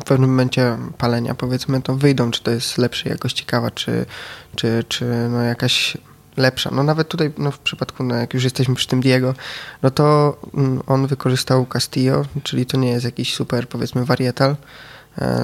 w 0.00 0.04
pewnym 0.04 0.30
momencie 0.30 0.78
palenia, 0.98 1.34
powiedzmy, 1.34 1.82
to 1.82 1.94
wyjdą, 1.94 2.30
czy 2.30 2.42
to 2.42 2.50
jest 2.50 2.78
lepszej 2.78 3.12
jakości 3.12 3.44
kawa, 3.44 3.70
czy, 3.70 4.06
czy, 4.56 4.84
czy 4.88 5.04
no 5.30 5.42
jakaś 5.42 5.96
lepsza. 6.36 6.70
No 6.72 6.82
nawet 6.82 7.08
tutaj 7.08 7.32
no 7.38 7.50
w 7.50 7.58
przypadku, 7.58 8.04
no 8.04 8.14
jak 8.14 8.34
już 8.34 8.44
jesteśmy 8.44 8.74
przy 8.74 8.88
tym 8.88 9.00
Diego, 9.00 9.34
no 9.82 9.90
to 9.90 10.36
mm, 10.54 10.82
on 10.86 11.06
wykorzystał 11.06 11.66
Castillo, 11.66 12.24
czyli 12.42 12.66
to 12.66 12.76
nie 12.76 12.90
jest 12.90 13.04
jakiś 13.04 13.34
super, 13.34 13.68
powiedzmy, 13.68 14.04
varietal, 14.04 14.56
E, 14.56 14.56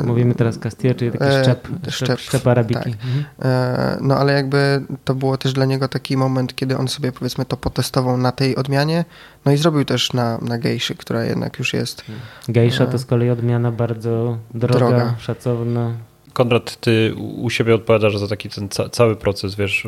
Mówimy 0.04 0.34
teraz 0.34 0.58
Castilla, 0.58 0.94
czyli 0.94 1.12
taki 1.12 1.24
e, 1.24 1.42
szczep, 1.42 1.68
szczep, 1.88 2.20
szczep 2.20 2.46
arabiki. 2.46 2.80
Tak. 2.80 2.92
Mhm. 2.92 3.24
E, 3.42 3.98
no 4.00 4.16
ale 4.16 4.32
jakby 4.32 4.82
to 5.04 5.14
było 5.14 5.36
też 5.36 5.52
dla 5.52 5.64
niego 5.64 5.88
taki 5.88 6.16
moment, 6.16 6.54
kiedy 6.54 6.76
on 6.76 6.88
sobie 6.88 7.12
powiedzmy 7.12 7.44
to 7.44 7.56
potestował 7.56 8.16
na 8.16 8.32
tej 8.32 8.56
odmianie, 8.56 9.04
no 9.44 9.52
i 9.52 9.56
zrobił 9.56 9.84
też 9.84 10.12
na, 10.12 10.38
na 10.38 10.58
gejszy, 10.58 10.94
która 10.94 11.24
jednak 11.24 11.58
już 11.58 11.72
jest... 11.72 12.04
Gejsza 12.48 12.86
to 12.86 12.98
z 12.98 13.06
kolei 13.06 13.30
odmiana 13.30 13.72
bardzo 13.72 14.38
droga, 14.54 14.78
droga. 14.78 15.14
szacowna. 15.18 15.92
Konrad, 16.32 16.76
ty 16.76 17.14
u 17.16 17.50
siebie 17.50 17.74
odpowiadasz 17.74 18.16
za 18.16 18.28
taki 18.28 18.48
ten 18.48 18.68
cały 18.92 19.16
proces, 19.16 19.54
wiesz, 19.54 19.86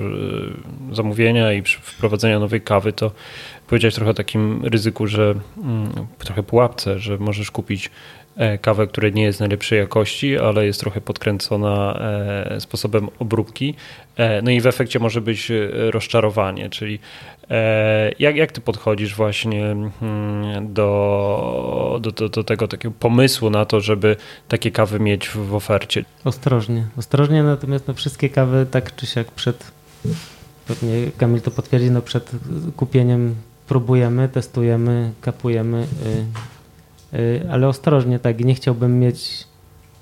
zamówienia 0.92 1.52
i 1.52 1.62
wprowadzenia 1.62 2.38
nowej 2.38 2.60
kawy, 2.60 2.92
to 2.92 3.10
powiedziałeś 3.66 3.94
trochę 3.94 4.10
o 4.10 4.14
takim 4.14 4.66
ryzyku, 4.66 5.06
że 5.06 5.34
mm, 5.58 5.90
trochę 6.18 6.42
pułapce, 6.42 6.98
że 6.98 7.18
możesz 7.18 7.50
kupić 7.50 7.90
E, 7.90 8.21
kawę, 8.62 8.86
która 8.86 9.08
nie 9.08 9.22
jest 9.22 9.40
najlepszej 9.40 9.78
jakości, 9.78 10.38
ale 10.38 10.66
jest 10.66 10.80
trochę 10.80 11.00
podkręcona 11.00 11.98
e, 12.00 12.60
sposobem 12.60 13.08
obróbki. 13.18 13.74
E, 14.16 14.42
no 14.42 14.50
i 14.50 14.60
w 14.60 14.66
efekcie 14.66 14.98
może 14.98 15.20
być 15.20 15.52
rozczarowanie, 15.90 16.70
czyli 16.70 16.98
jak, 18.18 18.36
jak 18.36 18.52
ty 18.52 18.60
podchodzisz 18.60 19.14
właśnie 19.14 19.66
mm, 19.70 20.74
do, 20.74 21.98
do, 22.02 22.10
do, 22.10 22.28
do 22.28 22.44
tego 22.44 22.68
takiego 22.68 22.94
pomysłu 23.00 23.50
na 23.50 23.64
to, 23.64 23.80
żeby 23.80 24.16
takie 24.48 24.70
kawy 24.70 25.00
mieć 25.00 25.28
w, 25.28 25.54
ofercie? 25.54 26.04
Ostrożnie. 26.24 26.86
Ostrożnie, 26.96 27.42
natomiast 27.42 27.88
no 27.88 27.94
wszystkie 27.94 28.28
kawy 28.28 28.66
tak 28.70 28.96
czy 28.96 29.06
siak 29.06 29.30
przed, 29.30 29.72
pewnie 30.66 30.92
Kamil 31.18 31.40
to 31.40 31.50
potwierdzi, 31.50 31.90
no 31.90 32.02
przed 32.02 32.30
kupieniem 32.76 33.34
próbujemy, 33.68 34.28
testujemy, 34.28 35.12
kapujemy, 35.20 35.86
Y, 36.06 36.24
ale 37.50 37.68
ostrożnie, 37.68 38.18
tak, 38.18 38.44
nie 38.44 38.54
chciałbym 38.54 39.00
mieć 39.00 39.46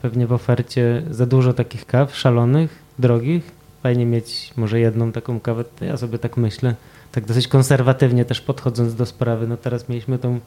pewnie 0.02 0.26
w 0.26 0.33
ofercie 0.33 1.02
za 1.11 1.26
dużo 1.26 1.52
takich 1.52 1.87
kaw 1.87 2.17
szalonych, 2.17 2.79
drogich. 2.99 3.50
Fajnie 3.83 4.07
mieć 4.07 4.52
może 4.57 4.81
jedną 4.81 5.12
taką 5.12 5.40
kawę, 5.40 5.64
ja 5.81 5.97
sobie 5.97 6.19
tak 6.19 6.37
myślę, 6.37 6.75
tak 7.12 7.25
dosyć 7.25 7.49
konserwatywnie 7.49 8.25
też 8.25 8.40
podchodząc 8.40 8.95
do 8.95 9.07
sprawy. 9.07 9.47
No 9.47 9.57
teraz 9.57 9.88
mieliśmy 9.88 10.19
tą 10.19 10.40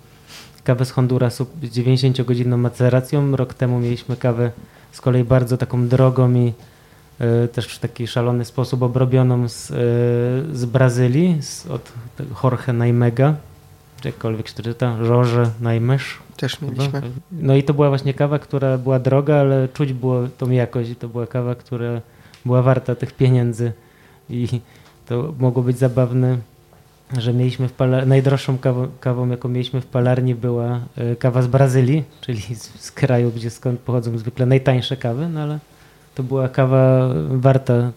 kawę 0.63 0.86
z 0.86 0.91
Hondurasu 0.91 1.46
z 1.63 1.77
90-godzinną 1.77 2.58
maceracją, 2.58 3.36
rok 3.36 3.53
temu 3.53 3.79
mieliśmy 3.79 4.17
kawę 4.17 4.51
z 4.91 5.01
kolei 5.01 5.24
bardzo 5.24 5.58
taką 5.58 5.88
drogą 5.88 6.34
i 6.34 6.53
y, 7.43 7.48
też 7.48 7.67
w 7.67 7.79
taki 7.79 8.08
szalony 8.08 8.46
sposób 8.46 8.84
obrobioną 8.84 9.50
z, 9.50 9.72
y, 9.72 9.74
z 10.58 10.65
Brazylii, 10.65 11.38
z, 11.41 11.65
od 11.67 11.93
Jorge 12.43 12.74
Naimega, 12.74 13.36
czy 14.03 14.10
jakkolwiek 14.10 14.48
się 14.48 14.53
to 14.53 14.63
czyta, 14.63 14.98
Jorge 15.01 15.50
Naimesz. 15.62 16.19
Też 16.38 16.62
mieliśmy. 16.62 17.01
No 17.31 17.55
i 17.55 17.63
to 17.63 17.74
była 17.74 17.89
właśnie 17.89 18.13
kawa, 18.13 18.39
która 18.39 18.77
była 18.77 19.00
droga, 19.00 19.36
ale 19.36 19.67
czuć 19.67 19.93
było 19.93 20.27
tą 20.38 20.50
jakość 20.50 20.89
i 20.89 20.95
to 20.95 21.07
była 21.07 21.27
kawa, 21.27 21.55
która 21.55 22.01
była 22.45 22.62
warta 22.62 22.95
tych 22.95 23.13
pieniędzy 23.13 23.72
i 24.29 24.48
to 25.05 25.33
mogło 25.39 25.63
być 25.63 25.77
zabawne, 25.77 26.38
że 27.17 27.33
mieliśmy 27.33 27.67
w 27.67 27.74
palarni, 27.74 28.10
najdroższą 28.10 28.57
kawą, 28.57 28.88
kawą, 29.00 29.29
jaką 29.29 29.50
mieliśmy 29.50 29.81
w 29.81 29.86
palarni 29.86 30.36
była 30.36 30.79
e, 30.95 31.15
kawa 31.15 31.41
z 31.41 31.48
Brazylii, 31.48 32.03
czyli 32.22 32.41
z, 32.55 32.81
z 32.81 32.91
kraju, 32.91 33.31
gdzie 33.36 33.50
skąd 33.50 33.79
pochodzą 33.79 34.17
zwykle 34.17 34.45
najtańsze 34.45 34.98
kawy, 34.98 35.29
no 35.29 35.39
ale 35.39 35.60
to 36.15 36.24
była 36.24 36.50
kawa 36.50 37.10
warta 37.29 37.91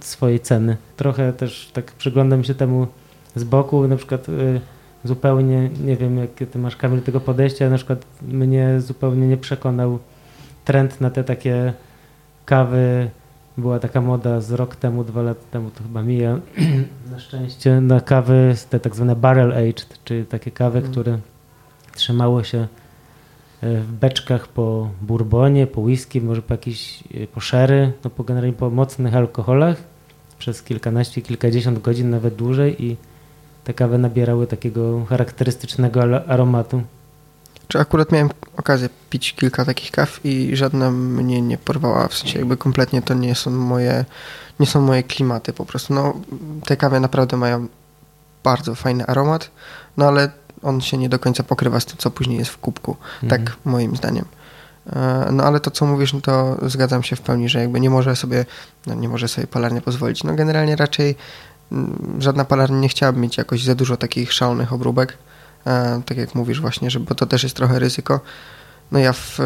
swojej 0.00 0.40
ceny. 0.40 0.76
Trochę 0.96 1.32
też 1.32 1.70
tak 1.72 1.92
przyglądam 1.92 2.44
się 2.44 2.54
temu 2.54 2.86
z 3.34 3.44
boku, 3.44 3.88
na 3.88 3.96
przykład 3.96 4.28
y, 4.28 4.60
zupełnie, 5.08 5.70
nie 5.84 5.96
wiem 5.96 6.18
jakie 6.18 6.46
ty 6.46 6.58
masz 6.58 6.76
Kamil 6.76 7.02
tego 7.02 7.20
podejścia, 7.20 7.70
na 7.70 7.76
przykład 7.76 8.06
mnie 8.22 8.80
zupełnie 8.80 9.28
nie 9.28 9.36
przekonał 9.36 9.98
trend 10.64 11.00
na 11.00 11.10
te 11.10 11.24
takie 11.24 11.72
kawy, 12.44 13.10
była 13.58 13.78
taka 13.78 14.00
moda 14.00 14.40
z 14.40 14.52
rok 14.52 14.76
temu, 14.76 15.04
dwa 15.04 15.22
lata 15.22 15.40
temu, 15.50 15.70
to 15.70 15.82
chyba 15.82 16.02
mija. 16.02 16.38
Na 17.12 17.18
szczęście, 17.18 17.80
na 17.80 18.00
kawy, 18.00 18.54
te 18.70 18.80
tak 18.80 18.96
zwane 18.96 19.16
barrel 19.16 19.52
aged, 19.52 19.98
czyli 20.04 20.26
takie 20.26 20.50
kawy, 20.50 20.78
mm. 20.78 20.90
które 20.90 21.18
trzymało 21.94 22.44
się 22.44 22.58
e, 22.58 23.80
w 23.80 23.92
beczkach 23.92 24.48
po 24.48 24.90
bourbonie, 25.02 25.66
po 25.66 25.80
whisky, 25.80 26.20
może 26.20 26.42
po 26.42 26.54
jakiś, 26.54 27.04
e, 27.14 27.26
po 27.26 27.40
sherry, 27.40 27.92
no 28.04 28.10
po 28.10 28.24
generalnie 28.24 28.56
po 28.56 28.70
mocnych 28.70 29.14
alkoholach. 29.16 29.76
Przez 30.38 30.62
kilkanaście, 30.62 31.22
kilkadziesiąt 31.22 31.78
godzin, 31.78 32.10
nawet 32.10 32.34
dłużej 32.34 32.84
i 32.84 32.96
te 33.68 33.74
kawy 33.74 33.98
nabierały 33.98 34.46
takiego 34.46 35.04
charakterystycznego 35.04 36.02
aromatu. 36.26 36.82
Czy 37.68 37.80
akurat 37.80 38.12
miałem 38.12 38.30
okazję 38.56 38.88
pić 39.10 39.34
kilka 39.34 39.64
takich 39.64 39.90
kaw 39.90 40.20
i 40.24 40.56
żadna 40.56 40.90
mnie 40.90 41.42
nie 41.42 41.58
porwała, 41.58 42.08
w 42.08 42.14
sensie 42.14 42.38
jakby 42.38 42.56
kompletnie 42.56 43.02
to 43.02 43.14
nie 43.14 43.34
są 43.34 43.50
moje, 43.50 44.04
nie 44.60 44.66
są 44.66 44.80
moje 44.80 45.02
klimaty 45.02 45.52
po 45.52 45.64
prostu. 45.64 45.94
No, 45.94 46.14
te 46.64 46.76
kawy 46.76 47.00
naprawdę 47.00 47.36
mają 47.36 47.68
bardzo 48.44 48.74
fajny 48.74 49.06
aromat, 49.06 49.50
no 49.96 50.08
ale 50.08 50.30
on 50.62 50.80
się 50.80 50.98
nie 50.98 51.08
do 51.08 51.18
końca 51.18 51.42
pokrywa 51.42 51.80
z 51.80 51.86
tym, 51.86 51.96
co 51.98 52.10
później 52.10 52.38
jest 52.38 52.50
w 52.50 52.58
kubku. 52.58 52.96
Mhm. 53.22 53.44
Tak 53.44 53.56
moim 53.64 53.96
zdaniem. 53.96 54.24
E, 54.92 55.28
no 55.32 55.44
ale 55.44 55.60
to, 55.60 55.70
co 55.70 55.86
mówisz, 55.86 56.12
no 56.12 56.20
to 56.20 56.58
zgadzam 56.62 57.02
się 57.02 57.16
w 57.16 57.20
pełni, 57.20 57.48
że 57.48 57.60
jakby 57.60 57.80
nie 57.80 57.90
może 57.90 58.16
sobie, 58.16 58.44
no 58.86 58.94
nie 58.94 59.08
może 59.08 59.28
sobie 59.28 59.46
palarnia 59.46 59.80
pozwolić. 59.80 60.24
No 60.24 60.34
generalnie 60.34 60.76
raczej 60.76 61.16
żadna 62.18 62.44
palarnia 62.44 62.78
nie 62.78 62.88
chciałaby 62.88 63.20
mieć 63.20 63.38
jakoś 63.38 63.64
za 63.64 63.74
dużo 63.74 63.96
takich 63.96 64.32
szalonych 64.32 64.72
obróbek, 64.72 65.18
e, 65.66 66.02
tak 66.06 66.18
jak 66.18 66.34
mówisz 66.34 66.60
właśnie, 66.60 66.90
że, 66.90 67.00
bo 67.00 67.14
to 67.14 67.26
też 67.26 67.42
jest 67.42 67.56
trochę 67.56 67.78
ryzyko. 67.78 68.20
No 68.92 68.98
ja 68.98 69.12
w 69.12 69.38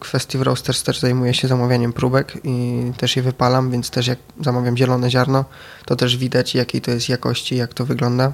kwestii 0.00 0.38
w 0.38 0.42
Roasters 0.42 0.82
też 0.82 1.00
zajmuję 1.00 1.34
się 1.34 1.48
zamawianiem 1.48 1.92
próbek 1.92 2.38
i 2.44 2.82
też 2.96 3.16
je 3.16 3.22
wypalam, 3.22 3.70
więc 3.70 3.90
też 3.90 4.06
jak 4.06 4.18
zamawiam 4.40 4.76
zielone 4.76 5.10
ziarno, 5.10 5.44
to 5.84 5.96
też 5.96 6.16
widać 6.16 6.54
jakiej 6.54 6.80
to 6.80 6.90
jest 6.90 7.08
jakości, 7.08 7.56
jak 7.56 7.74
to 7.74 7.86
wygląda. 7.86 8.32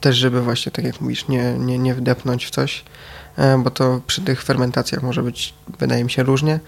Też 0.00 0.16
żeby 0.16 0.42
właśnie, 0.42 0.72
tak 0.72 0.84
jak 0.84 1.00
mówisz, 1.00 1.28
nie, 1.28 1.58
nie, 1.58 1.78
nie 1.78 1.94
wdepnąć 1.94 2.46
w 2.46 2.50
coś. 2.50 2.84
E, 3.36 3.58
bo 3.58 3.70
to 3.70 4.00
przy 4.06 4.22
tych 4.22 4.42
fermentacjach 4.42 5.02
może 5.02 5.22
być, 5.22 5.54
wydaje 5.78 6.04
mi 6.04 6.10
się, 6.10 6.22
różnie, 6.22 6.60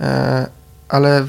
e, 0.00 0.46
ale 0.88 1.26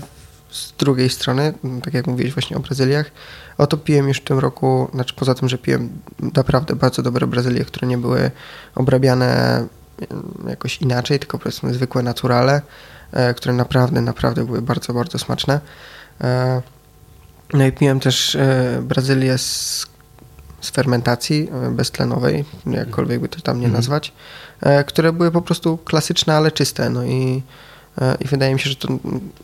z 0.54 0.74
drugiej 0.78 1.10
strony, 1.10 1.54
tak 1.84 1.94
jak 1.94 2.08
mówiłeś 2.08 2.34
właśnie 2.34 2.58
o 2.58 2.60
Brazyliach, 2.60 3.12
oto 3.58 3.78
piłem 3.78 4.08
już 4.08 4.18
w 4.18 4.24
tym 4.24 4.40
roku, 4.40 4.88
znaczy 4.94 5.14
poza 5.16 5.36
tym, 5.36 5.50
że 5.50 5.58
piłem 5.58 5.90
naprawdę 6.20 6.76
bardzo 6.76 7.02
dobre 7.02 7.28
Brazylie, 7.28 7.66
które 7.66 7.88
nie 7.88 7.98
były 7.98 8.32
obrabiane 8.76 9.68
jakoś 10.48 10.82
inaczej, 10.82 11.20
tylko 11.20 11.40
powiedzmy 11.40 11.74
zwykłe 11.74 12.04
naturale, 12.04 12.62
e, 13.12 13.34
które 13.34 13.54
naprawdę, 13.54 14.02
naprawdę 14.02 14.46
były 14.46 14.62
bardzo, 14.62 14.94
bardzo 14.94 15.20
smaczne. 15.20 15.60
No 17.54 17.66
i 17.66 17.72
piłem 17.72 18.00
też 18.00 18.38
Brazylię 18.82 19.38
z, 19.38 19.86
z 20.62 20.70
fermentacji 20.70 21.50
beztlenowej, 21.72 22.46
jakkolwiek 22.66 23.20
by 23.20 23.30
to 23.30 23.42
tam 23.42 23.60
nie 23.60 23.66
mhm. 23.66 23.80
nazwać. 23.80 24.14
E, 24.64 24.84
które 24.84 25.14
były 25.14 25.32
po 25.32 25.42
prostu 25.42 25.78
klasyczne, 25.78 26.36
ale 26.36 26.52
czyste. 26.52 26.90
No 26.90 27.04
i, 27.04 27.38
e, 27.38 27.42
i 28.20 28.28
wydaje 28.28 28.54
mi 28.54 28.60
się, 28.60 28.70
że 28.70 28.76
to, 28.76 28.88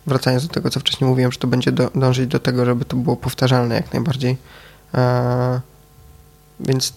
wracając 0.08 0.48
do 0.48 0.54
tego, 0.54 0.70
co 0.70 0.80
wcześniej 0.80 1.10
mówiłem, 1.10 1.32
że 1.32 1.38
to 1.38 1.48
będzie 1.48 1.72
do, 1.72 1.92
dążyć 1.96 2.28
do 2.28 2.40
tego, 2.40 2.66
żeby 2.66 2.86
to 2.86 2.98
było 2.98 3.16
powtarzalne 3.16 3.76
jak 3.76 3.94
najbardziej. 3.94 4.38
E, 4.94 5.60
więc 6.60 6.94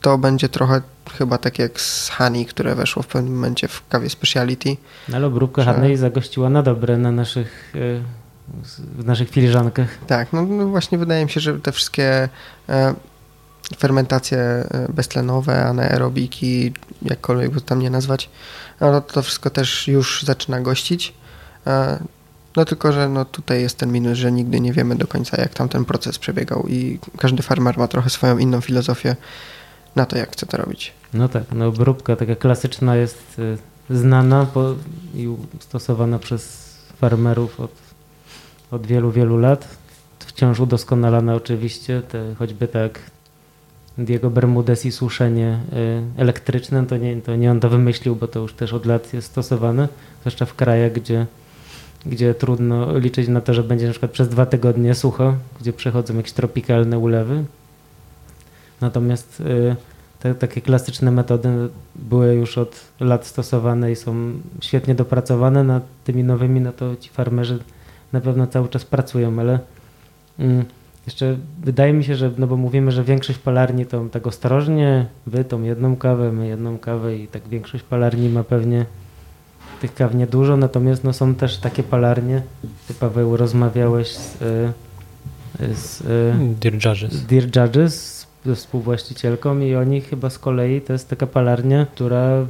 to 0.00 0.18
będzie 0.18 0.48
trochę 0.48 0.82
chyba 1.18 1.38
tak 1.38 1.58
jak 1.58 1.80
z 1.80 2.08
Honey, 2.08 2.46
które 2.46 2.74
weszło 2.74 3.02
w 3.02 3.06
pewnym 3.06 3.34
momencie 3.34 3.68
w 3.68 3.88
kawie 3.88 4.10
speciality. 4.10 4.76
No, 5.08 5.16
ale 5.16 5.26
obróbka 5.26 5.62
że... 5.62 5.74
Honey 5.74 5.96
zagościła 5.96 6.50
na 6.50 6.62
dobre 6.62 6.98
na 6.98 7.12
naszych, 7.12 7.72
w 8.98 9.04
naszych 9.04 9.30
filiżankach. 9.30 9.88
Tak, 10.06 10.32
no, 10.32 10.42
no, 10.42 10.66
właśnie 10.66 10.98
wydaje 10.98 11.24
mi 11.24 11.30
się, 11.30 11.40
że 11.40 11.60
te 11.60 11.72
wszystkie 11.72 12.28
fermentacje 13.76 14.38
e, 14.38 14.86
beztlenowe, 14.92 15.64
anaerobiki, 15.64 16.72
jakkolwiek 17.02 17.50
by 17.50 17.60
to 17.60 17.66
tam 17.66 17.78
nie 17.78 17.90
nazwać, 17.90 18.30
no 18.80 19.00
to 19.00 19.22
wszystko 19.22 19.50
też 19.50 19.88
już 19.88 20.22
zaczyna 20.22 20.60
gościć. 20.60 21.14
E, 21.66 21.98
no 22.56 22.64
tylko, 22.64 22.92
że 22.92 23.08
no 23.08 23.24
tutaj 23.24 23.62
jest 23.62 23.78
ten 23.78 23.92
minus, 23.92 24.18
że 24.18 24.32
nigdy 24.32 24.60
nie 24.60 24.72
wiemy 24.72 24.96
do 24.96 25.06
końca, 25.06 25.40
jak 25.40 25.54
tam 25.54 25.68
ten 25.68 25.84
proces 25.84 26.18
przebiegał 26.18 26.66
i 26.68 26.98
każdy 27.18 27.42
farmer 27.42 27.78
ma 27.78 27.88
trochę 27.88 28.10
swoją 28.10 28.38
inną 28.38 28.60
filozofię 28.60 29.16
na 29.96 30.06
to, 30.06 30.18
jak 30.18 30.32
chce 30.32 30.46
to 30.46 30.56
robić. 30.56 30.92
No 31.14 31.28
tak, 31.28 31.42
no 31.52 31.66
obróbka 31.66 32.16
taka 32.16 32.36
klasyczna 32.36 32.96
jest 32.96 33.40
e, 33.90 33.96
znana 33.96 34.46
i 35.14 35.36
stosowana 35.60 36.18
przez 36.18 36.74
farmerów 37.00 37.60
od, 37.60 37.70
od 38.70 38.86
wielu, 38.86 39.10
wielu 39.10 39.38
lat. 39.38 39.68
Wciąż 40.18 40.60
udoskonalana 40.60 41.34
oczywiście, 41.34 42.02
te, 42.02 42.34
choćby 42.38 42.68
tak 42.68 43.00
Diego 43.98 44.30
Bermudez 44.30 44.86
i 44.86 44.92
suszenie 44.92 45.58
y, 45.72 46.20
elektryczne, 46.20 46.86
to 46.86 46.96
nie, 46.96 47.22
to 47.22 47.36
nie 47.36 47.50
on 47.50 47.60
to 47.60 47.68
wymyślił, 47.68 48.16
bo 48.16 48.28
to 48.28 48.40
już 48.40 48.54
też 48.54 48.72
od 48.72 48.86
lat 48.86 49.14
jest 49.14 49.30
stosowane, 49.30 49.88
zwłaszcza 50.20 50.46
w 50.46 50.54
krajach, 50.54 50.92
gdzie, 50.92 51.26
gdzie 52.06 52.34
trudno 52.34 52.98
liczyć 52.98 53.28
na 53.28 53.40
to, 53.40 53.54
że 53.54 53.62
będzie 53.62 53.86
na 53.86 53.90
przykład 53.90 54.10
przez 54.10 54.28
dwa 54.28 54.46
tygodnie 54.46 54.94
sucho, 54.94 55.34
gdzie 55.60 55.72
przechodzą 55.72 56.16
jakieś 56.16 56.32
tropikalne 56.32 56.98
ulewy. 56.98 57.44
Natomiast 58.80 59.40
y, 59.40 59.76
te, 60.20 60.34
takie 60.34 60.60
klasyczne 60.60 61.10
metody 61.10 61.48
były 61.96 62.34
już 62.34 62.58
od 62.58 62.80
lat 63.00 63.26
stosowane 63.26 63.92
i 63.92 63.96
są 63.96 64.32
świetnie 64.60 64.94
dopracowane. 64.94 65.64
Nad 65.64 65.82
tymi 66.04 66.24
nowymi, 66.24 66.60
no 66.60 66.72
to 66.72 66.96
ci 66.96 67.10
farmerzy 67.10 67.58
na 68.12 68.20
pewno 68.20 68.46
cały 68.46 68.68
czas 68.68 68.84
pracują, 68.84 69.40
ale 69.40 69.58
mm, 70.38 70.64
jeszcze 71.06 71.36
wydaje 71.62 71.92
mi 71.92 72.04
się, 72.04 72.16
że, 72.16 72.30
no 72.38 72.46
bo 72.46 72.56
mówimy, 72.56 72.92
że 72.92 73.04
większość 73.04 73.38
palarni 73.38 73.86
to 73.86 74.04
tak 74.12 74.26
ostrożnie, 74.26 75.06
wy 75.26 75.44
tą 75.44 75.62
jedną 75.62 75.96
kawę, 75.96 76.32
my 76.32 76.46
jedną 76.46 76.78
kawę 76.78 77.16
i 77.16 77.28
tak 77.28 77.48
większość 77.48 77.84
palarni 77.84 78.28
ma 78.28 78.44
pewnie 78.44 78.86
tych 79.80 79.94
kaw 79.94 80.14
niedużo, 80.14 80.56
natomiast 80.56 81.04
no 81.04 81.12
są 81.12 81.34
też 81.34 81.58
takie 81.58 81.82
palarnie, 81.82 82.42
ty 82.88 82.94
Paweł 82.94 83.36
rozmawiałeś 83.36 84.08
z, 84.08 84.42
y, 84.42 85.74
z 85.74 86.00
y, 86.00 86.04
Dear 86.60 86.74
Judges, 86.74 87.26
Dear 87.26 87.44
Judges 87.56 88.26
ze 88.46 88.54
współwłaścicielką 88.54 89.58
i 89.58 89.74
oni 89.74 90.00
chyba 90.00 90.30
z 90.30 90.38
kolei 90.38 90.80
to 90.80 90.92
jest 90.92 91.10
taka 91.10 91.26
palarnia, 91.26 91.86
która 91.86 92.46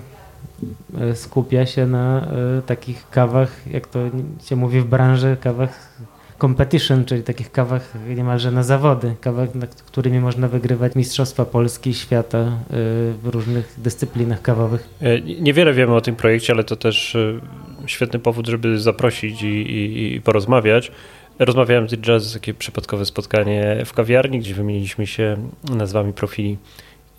y, 1.12 1.16
skupia 1.16 1.66
się 1.66 1.86
na 1.86 2.28
takich 2.66 3.10
kawach, 3.10 3.66
jak 3.66 3.86
to 3.86 3.98
się 4.44 4.56
mówi 4.56 4.80
w 4.80 4.86
branży, 4.86 5.36
kawach 5.40 5.98
competition, 6.38 7.04
czyli 7.04 7.22
takich 7.22 7.52
kawach 7.52 7.94
niemalże 8.16 8.50
na 8.50 8.62
zawody, 8.62 9.14
kawach, 9.20 9.54
nad 9.54 9.82
którymi 9.82 10.20
można 10.20 10.48
wygrywać 10.48 10.94
Mistrzostwa 10.94 11.44
Polski, 11.44 11.94
świata 11.94 12.38
y, 12.38 12.74
w 13.22 13.24
różnych 13.24 13.74
dyscyplinach 13.78 14.42
kawowych. 14.42 14.88
E, 15.00 15.20
niewiele 15.20 15.72
wiemy 15.72 15.94
o 15.94 16.00
tym 16.00 16.16
projekcie, 16.16 16.52
ale 16.52 16.64
to 16.64 16.76
też 16.76 17.14
y, 17.14 17.40
świetny 17.86 18.18
powód, 18.18 18.46
żeby 18.46 18.80
zaprosić 18.80 19.42
i, 19.42 19.46
i, 19.46 20.14
i 20.14 20.20
porozmawiać. 20.20 20.92
Rozmawiałem 21.38 21.88
z 21.88 21.96
Jazz, 21.96 22.32
takie 22.32 22.54
przypadkowe 22.54 23.06
spotkanie 23.06 23.82
w 23.84 23.92
kawiarni, 23.92 24.38
gdzie 24.38 24.54
wymieniliśmy 24.54 25.06
się 25.06 25.36
nazwami 25.70 26.12
profili 26.12 26.58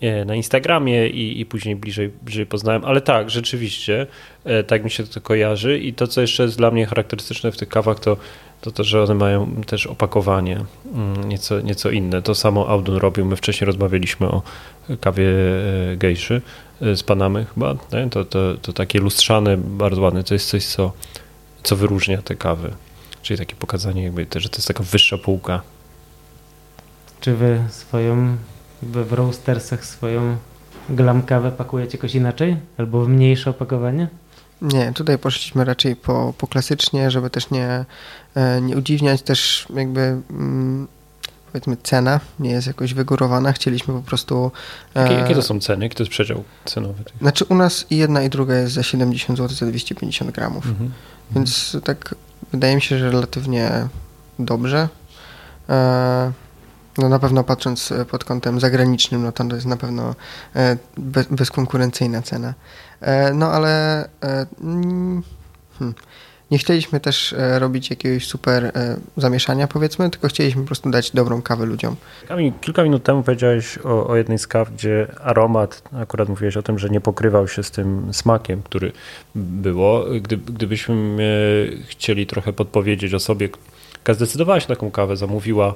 e, 0.00 0.24
na 0.24 0.34
Instagramie 0.34 1.08
i, 1.08 1.40
i 1.40 1.46
później 1.46 1.76
bliżej, 1.76 2.10
bliżej 2.22 2.46
poznałem, 2.46 2.84
ale 2.84 3.00
tak, 3.00 3.30
rzeczywiście, 3.30 4.06
e, 4.44 4.64
tak 4.64 4.84
mi 4.84 4.90
się 4.90 5.04
to 5.04 5.20
kojarzy 5.20 5.78
i 5.78 5.92
to, 5.92 6.06
co 6.06 6.20
jeszcze 6.20 6.42
jest 6.42 6.56
dla 6.56 6.70
mnie 6.70 6.86
charakterystyczne 6.86 7.52
w 7.52 7.56
tych 7.56 7.68
kawach, 7.68 8.00
to 8.00 8.16
to 8.66 8.72
to, 8.72 8.84
że 8.84 9.02
one 9.02 9.14
mają 9.14 9.62
też 9.66 9.86
opakowanie 9.86 10.60
mm, 10.94 11.28
nieco, 11.28 11.60
nieco 11.60 11.90
inne. 11.90 12.22
To 12.22 12.34
samo 12.34 12.68
Audun 12.68 12.96
robił. 12.96 13.24
My 13.24 13.36
wcześniej 13.36 13.66
rozmawialiśmy 13.66 14.28
o 14.28 14.42
kawie 15.00 15.28
e, 15.92 15.96
gejszy 15.96 16.42
e, 16.82 16.96
z 16.96 17.02
Panamy 17.02 17.46
chyba. 17.54 17.74
To, 18.10 18.24
to, 18.24 18.54
to 18.62 18.72
takie 18.72 19.00
lustrzane, 19.00 19.56
bardzo 19.56 20.00
ładne. 20.02 20.24
To 20.24 20.34
jest 20.34 20.48
coś, 20.48 20.66
co, 20.66 20.92
co 21.62 21.76
wyróżnia 21.76 22.22
te 22.22 22.34
kawy. 22.34 22.72
Czyli 23.22 23.38
takie 23.38 23.56
pokazanie 23.56 24.04
jakby, 24.04 24.26
że 24.36 24.48
to 24.48 24.56
jest 24.56 24.68
taka 24.68 24.82
wyższa 24.82 25.18
półka. 25.18 25.62
Czy 27.20 27.34
wy 27.34 27.62
swoją, 27.68 28.36
w 28.82 29.12
roastersach 29.12 29.84
swoją 29.84 30.36
glam 30.88 31.22
kawę 31.22 31.52
pakujecie 31.52 31.96
jakoś 31.96 32.14
inaczej? 32.14 32.56
Albo 32.78 33.04
w 33.04 33.08
mniejsze 33.08 33.50
opakowanie? 33.50 34.08
Nie, 34.62 34.92
tutaj 34.92 35.18
poszliśmy 35.18 35.64
raczej 35.64 35.96
po, 35.96 36.34
po 36.38 36.46
klasycznie, 36.46 37.10
żeby 37.10 37.30
też 37.30 37.50
nie, 37.50 37.84
e, 38.34 38.60
nie 38.60 38.76
udziwniać, 38.76 39.22
też 39.22 39.66
jakby 39.74 40.00
mm, 40.30 40.88
powiedzmy 41.52 41.76
cena 41.82 42.20
nie 42.40 42.50
jest 42.50 42.66
jakoś 42.66 42.94
wygórowana, 42.94 43.52
chcieliśmy 43.52 43.94
po 43.94 44.02
prostu... 44.02 44.50
Jakie, 44.94 45.14
jakie 45.14 45.34
to 45.34 45.42
są 45.42 45.60
ceny? 45.60 45.84
Jaki 45.84 45.96
to 45.96 46.02
jest 46.02 46.10
przedział 46.10 46.44
cenowy? 46.64 47.04
Znaczy 47.20 47.44
u 47.44 47.54
nas 47.54 47.86
i 47.90 47.96
jedna 47.96 48.22
i 48.22 48.30
druga 48.30 48.54
jest 48.54 48.74
za 48.74 48.82
70 48.82 49.38
zł 49.38 49.56
za 49.56 49.66
250 49.66 50.30
gramów, 50.30 50.66
mhm. 50.66 50.92
więc 51.30 51.64
mhm. 51.64 51.82
tak 51.82 52.14
wydaje 52.52 52.74
mi 52.74 52.82
się, 52.82 52.98
że 52.98 53.10
relatywnie 53.10 53.88
dobrze. 54.38 54.88
E, 56.98 57.02
no 57.02 57.08
na 57.08 57.18
pewno 57.18 57.44
patrząc 57.44 57.92
pod 58.10 58.24
kątem 58.24 58.60
zagranicznym, 58.60 59.22
no 59.22 59.32
to 59.32 59.44
jest 59.54 59.66
na 59.66 59.76
pewno 59.76 60.14
e, 60.56 60.76
bezkonkurencyjna 61.30 62.22
cena. 62.22 62.54
E, 63.00 63.34
no 63.34 63.52
ale 63.52 64.04
e, 64.04 64.46
mm, 64.60 65.22
hmm, 65.78 65.94
nie 66.50 66.58
chcieliśmy 66.58 67.00
też 67.00 67.32
e, 67.32 67.58
robić 67.58 67.90
jakiegoś 67.90 68.26
super 68.26 68.72
zamieszania, 69.16 69.68
powiedzmy, 69.68 70.10
tylko 70.10 70.28
chcieliśmy 70.28 70.62
po 70.62 70.66
prostu 70.66 70.90
dać 70.90 71.10
dobrą 71.10 71.42
kawę 71.42 71.66
ludziom. 71.66 71.96
Kilka 72.60 72.82
minut 72.82 73.02
temu 73.02 73.22
powiedziałeś 73.22 73.78
o, 73.78 74.06
o, 74.06 74.16
jednej 74.16 74.38
z 74.38 74.46
kaw, 74.46 74.72
gdzie 74.72 75.06
aromat, 75.22 75.82
akurat 76.02 76.28
mówiłeś 76.28 76.56
o 76.56 76.62
tym, 76.62 76.78
że 76.78 76.88
nie 76.88 77.00
pokrywał 77.00 77.48
się 77.48 77.62
z 77.62 77.70
tym 77.70 78.14
smakiem, 78.14 78.62
który 78.62 78.92
było. 79.34 80.04
Gdy, 80.20 80.36
gdybyśmy 80.36 81.16
chcieli 81.86 82.26
trochę 82.26 82.52
podpowiedzieć 82.52 83.14
osobie, 83.14 83.48
która 84.02 84.14
zdecydowała 84.14 84.60
się 84.60 84.66
na 84.68 84.74
taką 84.74 84.90
kawę, 84.90 85.16
zamówiła 85.16 85.74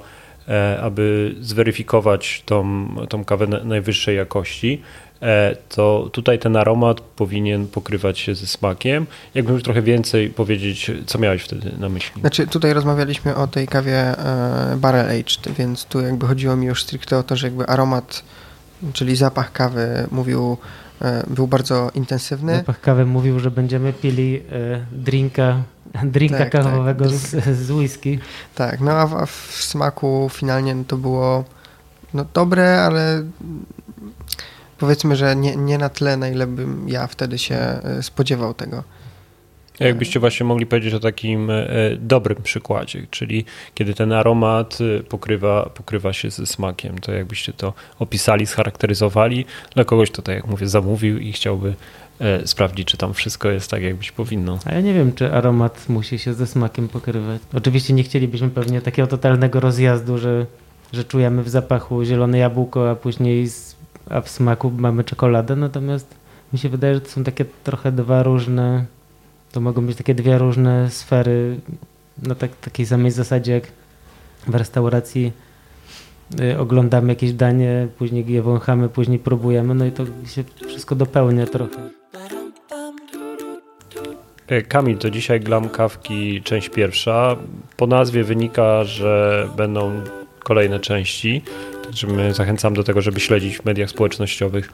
aby 0.81 1.35
zweryfikować 1.41 2.43
tą, 2.45 2.87
tą 3.09 3.25
kawę 3.25 3.47
najwyższej 3.47 4.17
jakości, 4.17 4.81
E, 5.21 5.55
to 5.69 6.09
tutaj 6.11 6.39
ten 6.39 6.57
aromat 6.57 7.01
powinien 7.01 7.67
pokrywać 7.67 8.19
się 8.19 8.35
ze 8.35 8.47
smakiem. 8.47 9.07
Jakbym 9.33 9.53
już 9.53 9.63
trochę 9.63 9.81
więcej 9.81 10.29
powiedzieć, 10.29 10.91
co 11.05 11.19
miałeś 11.19 11.41
wtedy 11.41 11.71
na 11.79 11.89
myśli? 11.89 12.21
Znaczy 12.21 12.47
tutaj 12.47 12.73
rozmawialiśmy 12.73 13.35
o 13.35 13.47
tej 13.47 13.67
kawie 13.67 13.97
e, 13.97 14.77
barrel 14.77 15.19
aged, 15.19 15.57
więc 15.57 15.85
tu 15.85 16.01
jakby 16.01 16.27
chodziło 16.27 16.55
mi 16.55 16.67
już 16.67 16.83
stricte 16.83 17.17
o 17.17 17.23
to, 17.23 17.35
że 17.35 17.47
jakby 17.47 17.67
aromat, 17.67 18.23
czyli 18.93 19.15
zapach 19.15 19.51
kawy 19.51 20.07
mówił 20.11 20.57
e, 21.01 21.23
był 21.27 21.47
bardzo 21.47 21.91
intensywny. 21.93 22.55
Zapach 22.55 22.81
kawy 22.81 23.05
mówił, 23.05 23.39
że 23.39 23.51
będziemy 23.51 23.93
pili 23.93 24.41
e, 24.51 24.85
drinka, 24.91 25.63
drinka 26.03 26.37
Tak, 26.37 26.51
tak, 26.51 26.63
kawowego 26.63 27.05
drink. 27.05 27.21
z, 27.21 27.57
z 27.57 27.71
whisky. 27.71 28.19
Tak, 28.55 28.79
no 28.79 28.91
a 28.91 29.07
w, 29.07 29.13
a 29.13 29.25
w 29.25 29.31
smaku 29.51 30.29
finalnie 30.33 30.75
no 30.75 30.83
to 30.87 30.97
było 30.97 31.43
no, 32.13 32.25
dobre, 32.33 32.83
ale 32.83 33.23
powiedzmy, 34.77 35.15
że 35.15 35.35
nie, 35.35 35.55
nie 35.55 35.77
na 35.77 35.89
tyle, 35.89 36.17
na 36.17 36.29
ile 36.29 36.47
bym 36.47 36.89
ja 36.89 37.07
wtedy 37.07 37.37
się 37.37 37.55
e, 37.55 38.03
spodziewał 38.03 38.53
tego. 38.53 38.83
Jakbyście 39.79 40.19
właśnie 40.19 40.45
mogli 40.45 40.65
powiedzieć 40.65 40.93
o 40.93 40.99
takim 40.99 41.49
e, 41.49 41.65
dobrym 41.99 42.41
przykładzie, 42.43 43.07
czyli 43.09 43.45
kiedy 43.73 43.93
ten 43.93 44.13
aromat 44.13 44.77
e, 44.99 45.03
pokrywa, 45.03 45.69
pokrywa 45.73 46.13
się 46.13 46.29
ze 46.29 46.45
smakiem, 46.45 46.99
to 46.99 47.11
jakbyście 47.11 47.53
to 47.53 47.73
opisali, 47.99 48.47
scharakteryzowali 48.47 49.45
dla 49.75 49.85
kogoś, 49.85 50.11
kto 50.11 50.21
tak 50.21 50.35
jak 50.35 50.47
mówię, 50.47 50.67
zamówił 50.67 51.17
i 51.17 51.33
chciałby 51.33 51.73
e, 52.21 52.47
sprawdzić, 52.47 52.87
czy 52.87 52.97
tam 52.97 53.13
wszystko 53.13 53.49
jest 53.49 53.71
tak, 53.71 53.81
jak 53.81 53.95
być 53.95 54.11
powinno. 54.11 54.59
A 54.65 54.73
ja 54.73 54.81
nie 54.81 54.93
wiem, 54.93 55.13
czy 55.13 55.33
aromat 55.33 55.89
musi 55.89 56.19
się 56.19 56.33
ze 56.33 56.47
smakiem 56.47 56.87
pokrywać. 56.87 57.41
Oczywiście 57.53 57.93
nie 57.93 58.03
chcielibyśmy 58.03 58.49
pewnie 58.49 58.81
takiego 58.81 59.07
totalnego 59.07 59.59
rozjazdu, 59.59 60.17
że, 60.17 60.45
że 60.93 61.03
czujemy 61.03 61.43
w 61.43 61.49
zapachu 61.49 62.03
zielone 62.03 62.37
jabłko, 62.37 62.89
a 62.89 62.95
później 62.95 63.47
z, 63.47 63.75
a 64.09 64.21
w 64.21 64.29
smaku 64.29 64.71
mamy 64.77 65.03
czekoladę, 65.03 65.55
natomiast 65.55 66.15
mi 66.53 66.59
się 66.59 66.69
wydaje, 66.69 66.93
że 66.93 67.01
to 67.01 67.09
są 67.09 67.23
takie 67.23 67.45
trochę 67.63 67.91
dwa 67.91 68.23
różne, 68.23 68.85
to 69.51 69.61
mogą 69.61 69.85
być 69.85 69.97
takie 69.97 70.15
dwie 70.15 70.37
różne 70.37 70.89
sfery 70.89 71.59
na 72.23 72.35
tak, 72.35 72.55
takiej 72.55 72.85
samej 72.85 73.11
zasadzie 73.11 73.51
jak 73.51 73.63
w 74.47 74.55
restauracji 74.55 75.31
y, 76.39 76.59
oglądamy 76.59 77.09
jakieś 77.09 77.33
danie, 77.33 77.87
później 77.97 78.25
je 78.27 78.41
wąchamy, 78.41 78.89
później 78.89 79.19
próbujemy, 79.19 79.75
no 79.75 79.85
i 79.85 79.91
to 79.91 80.05
się 80.05 80.43
wszystko 80.67 80.95
dopełnia 80.95 81.45
trochę. 81.45 82.00
E, 84.51 84.61
Kamil, 84.61 84.97
to 84.97 85.09
dzisiaj 85.09 85.39
Glam 85.39 85.69
Kawki, 85.69 86.41
część 86.43 86.69
pierwsza. 86.69 87.35
Po 87.77 87.87
nazwie 87.87 88.23
wynika, 88.23 88.83
że 88.83 89.47
będą 89.57 90.01
kolejne 90.39 90.79
części. 90.79 91.41
Także 91.83 92.33
zachęcam 92.33 92.73
do 92.73 92.83
tego, 92.83 93.01
żeby 93.01 93.19
śledzić 93.19 93.57
w 93.57 93.65
mediach 93.65 93.89
społecznościowych 93.89 94.71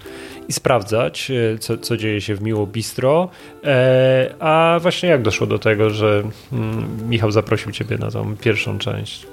i 0.48 0.54
sprawdzać, 0.54 1.32
e, 1.32 1.58
co, 1.58 1.78
co 1.78 1.98
dzieje 1.98 2.22
się 2.22 2.36
w 2.36 2.42
Miło 2.42 2.68
Bistro. 2.68 3.30
E, 3.64 4.36
a 4.40 4.80
właśnie 4.82 5.10
jak 5.10 5.22
doszło 5.22 5.48
do 5.48 5.60
tego, 5.60 5.90
że 5.90 6.24
mm, 6.54 7.10
Michał 7.10 7.32
zaprosił 7.32 7.72
Ciebie 7.72 7.98
na 7.98 8.12
tą 8.12 8.38
pierwszą 8.38 8.78
część? 8.78 9.28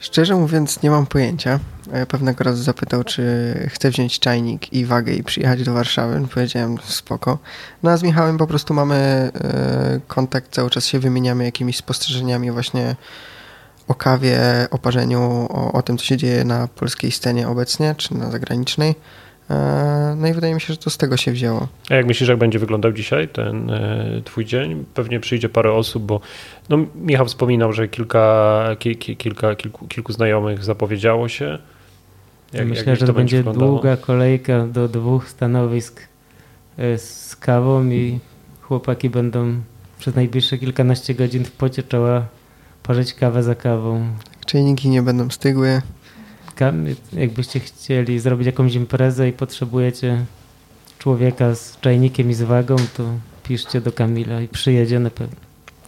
Szczerze 0.00 0.34
mówiąc, 0.34 0.82
nie 0.82 0.90
mam 0.90 1.06
pojęcia. 1.06 1.60
Pewnego 2.08 2.44
razu 2.44 2.62
zapytał, 2.62 3.04
czy 3.04 3.22
chcę 3.68 3.90
wziąć 3.90 4.18
czajnik 4.18 4.72
i 4.72 4.84
wagę 4.86 5.12
i 5.12 5.22
przyjechać 5.22 5.62
do 5.62 5.72
Warszawy. 5.72 6.28
Powiedziałem, 6.34 6.78
spoko. 6.84 7.38
No 7.82 7.90
a 7.90 7.96
z 7.96 8.02
Michałem 8.02 8.38
po 8.38 8.46
prostu 8.46 8.74
mamy 8.74 8.94
e, 8.94 10.00
kontakt, 10.08 10.52
cały 10.52 10.70
czas 10.70 10.86
się 10.86 10.98
wymieniamy 10.98 11.44
jakimiś 11.44 11.76
spostrzeżeniami 11.76 12.50
właśnie 12.50 12.96
o 13.88 13.94
kawie, 13.94 14.38
o 14.70 14.78
parzeniu, 14.78 15.48
o, 15.50 15.72
o 15.72 15.82
tym, 15.82 15.98
co 15.98 16.04
się 16.04 16.16
dzieje 16.16 16.44
na 16.44 16.68
polskiej 16.68 17.12
scenie 17.12 17.48
obecnie, 17.48 17.94
czy 17.94 18.14
na 18.14 18.30
zagranicznej. 18.30 18.94
E, 19.50 20.14
No 20.18 20.28
i 20.28 20.32
wydaje 20.32 20.54
mi 20.54 20.60
się, 20.60 20.66
że 20.74 20.76
to 20.76 20.90
z 20.90 20.96
tego 20.98 21.16
się 21.16 21.32
wzięło. 21.32 21.68
A 21.90 21.94
jak 21.94 22.06
myślisz, 22.06 22.28
jak 22.28 22.38
będzie 22.38 22.58
wyglądał 22.58 22.92
dzisiaj 22.92 23.28
ten 23.28 23.70
e, 23.70 24.22
twój 24.24 24.44
dzień? 24.44 24.84
Pewnie 24.94 25.20
przyjdzie 25.20 25.48
parę 25.48 25.72
osób, 25.72 26.02
bo 26.02 26.20
no, 26.68 26.78
Michał 26.94 27.26
wspominał, 27.26 27.72
że 27.72 27.88
kilka, 27.88 28.64
ki, 28.78 28.96
ki, 28.96 29.16
kilka 29.16 29.54
kilku, 29.54 29.86
kilku 29.88 30.12
znajomych 30.12 30.64
zapowiedziało 30.64 31.28
się. 31.28 31.58
Jak- 32.52 32.68
Myślę, 32.68 32.84
jak 32.90 33.00
że 33.00 33.06
to 33.06 33.12
będzie 33.12 33.36
wyglądało? 33.36 33.72
długa 33.72 33.96
kolejka 33.96 34.66
do 34.66 34.88
dwóch 34.88 35.28
stanowisk 35.28 36.00
e, 36.78 36.98
z 36.98 37.36
kawą 37.36 37.84
i 37.86 38.18
chłopaki 38.62 39.10
będą 39.10 39.54
przez 39.98 40.14
najbliższe 40.14 40.58
kilkanaście 40.58 41.14
godzin 41.14 41.44
w 41.44 41.52
pocie 41.52 41.82
czoła 41.82 42.22
parzyć 42.82 43.14
kawę 43.14 43.42
za 43.42 43.54
kawą. 43.54 44.06
Czajniki 44.46 44.88
nie 44.88 45.02
będą 45.02 45.30
stygły. 45.30 45.82
Jakbyście 47.12 47.60
chcieli 47.60 48.18
zrobić 48.18 48.46
jakąś 48.46 48.74
imprezę 48.74 49.28
i 49.28 49.32
potrzebujecie 49.32 50.24
człowieka 50.98 51.54
z 51.54 51.80
czajnikiem 51.80 52.30
i 52.30 52.34
z 52.34 52.42
wagą, 52.42 52.76
to 52.96 53.04
piszcie 53.42 53.80
do 53.80 53.92
Kamila 53.92 54.40
i 54.40 54.48
przyjedzie 54.48 55.00
na 55.00 55.10
pewno. 55.10 55.36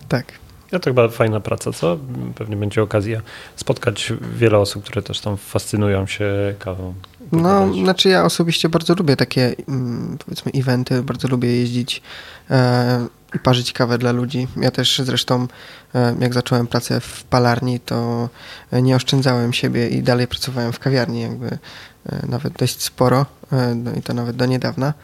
Tak. 0.09 0.33
Ja 0.73 0.79
to 0.79 0.91
chyba 0.91 1.09
fajna 1.09 1.41
praca, 1.41 1.73
co? 1.73 1.99
Pewnie 2.35 2.57
będzie 2.57 2.83
okazja 2.83 3.21
spotkać 3.57 4.13
wiele 4.37 4.59
osób, 4.59 4.85
które 4.85 5.03
też 5.03 5.21
tam 5.21 5.37
fascynują 5.37 6.07
się 6.07 6.55
kawą. 6.59 6.95
No, 7.33 7.75
znaczy 7.75 8.09
ja 8.09 8.25
osobiście 8.25 8.69
bardzo 8.69 8.95
lubię 8.95 9.17
takie, 9.17 9.55
mm, 9.69 10.19
powiedzmy, 10.25 10.53
eventy, 10.55 11.03
bardzo 11.03 11.29
lubię 11.29 11.57
jeździć 11.57 12.03
e, 12.51 13.07
i 13.35 13.39
parzyć 13.39 13.73
kawę 13.73 13.99
dla 13.99 14.13
ludzi. 14.13 14.49
Ja 14.57 14.71
też 14.71 14.99
zresztą, 15.05 15.47
e, 15.95 16.15
jak 16.21 16.35
zacząłem 16.35 16.67
pracę 16.67 17.01
w 17.01 17.25
palarni, 17.25 17.81
to 17.81 18.29
nie 18.73 18.97
oszczędzałem 18.97 19.53
siebie 19.53 19.89
i 19.89 20.03
dalej 20.03 20.27
pracowałem 20.27 20.73
w 20.73 20.79
kawiarni, 20.79 21.21
jakby 21.21 21.47
e, 21.47 22.27
nawet 22.29 22.53
dość 22.53 22.83
sporo, 22.83 23.27
e, 23.53 23.75
no 23.75 23.93
i 23.93 24.03
to 24.03 24.15
nawet 24.15 24.37
do 24.37 24.47
niedawna. 24.47 24.95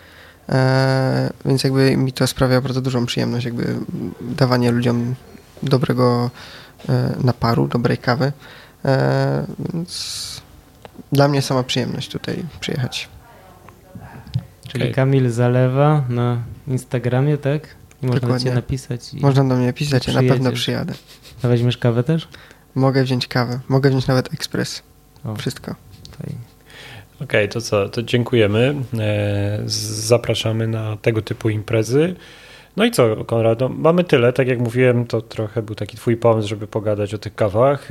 Więc 1.45 1.65
jakby 1.65 1.97
mi 1.97 2.13
to 2.13 2.27
sprawia 2.27 2.61
bardzo 2.61 2.81
dużą 2.81 3.07
przyjemność, 3.07 3.45
jakby 3.45 3.77
dawanie 4.21 4.71
ludziom 4.71 5.15
dobrego 5.63 6.31
naparu, 7.25 7.69
dobrej 7.69 7.99
kawy. 7.99 8.33
Więc 9.59 10.43
dla 11.13 11.29
mnie 11.29 11.43
sama 11.43 11.63
przyjemność 11.63 12.11
tutaj 12.11 12.45
przyjechać. 12.61 13.09
Czyli 14.69 14.85
Okej. 14.85 14.95
Kamil 14.95 15.31
Zalewa 15.31 16.05
na 16.09 16.43
Instagramie, 16.67 17.39
tak? 17.39 17.78
Można 18.03 18.21
Dokładnie. 18.21 18.45
cię 18.51 18.55
napisać 18.55 19.15
i 19.15 19.21
Można 19.21 19.45
do 19.45 19.57
mnie 19.57 19.73
pisać, 19.73 20.07
ja 20.09 20.15
na 20.23 20.29
pewno 20.29 20.53
przyjadę. 20.53 20.95
A 21.43 21.49
weźmiesz 21.49 21.79
kawę 21.79 22.03
też? 22.05 22.29
Mogę 22.75 23.05
wziąć 23.05 23.29
kawę, 23.29 23.61
mogę 23.69 23.91
wziąć 23.91 24.07
nawet 24.07 24.35
ekspres. 24.35 24.83
O, 25.25 25.35
Wszystko. 25.37 25.75
fajnie. 26.19 26.39
Okej, 27.21 27.49
to 27.49 27.61
co? 27.61 27.89
To 27.89 28.03
dziękujemy. 28.03 28.75
E, 28.99 29.63
Zapraszamy 29.67 30.69
na 30.69 30.97
tego 30.97 31.23
typu 31.23 31.49
imprezy. 31.51 32.15
No 32.77 32.85
i 32.85 32.91
co, 32.91 33.25
Konrad? 33.25 33.61
No, 33.61 33.69
mamy 33.69 34.05
tyle. 34.05 34.33
Tak 34.33 34.49
jak 34.49 34.59
mówiłem, 34.59 35.07
to 35.07 35.21
trochę 35.23 35.63
był 35.63 35.75
taki 35.75 35.97
twój 35.97 36.17
pomysł, 36.17 36.49
żeby 36.49 36.67
pogadać 36.67 37.15
o 37.15 37.19
tych 37.19 37.35
kawach. 37.35 37.89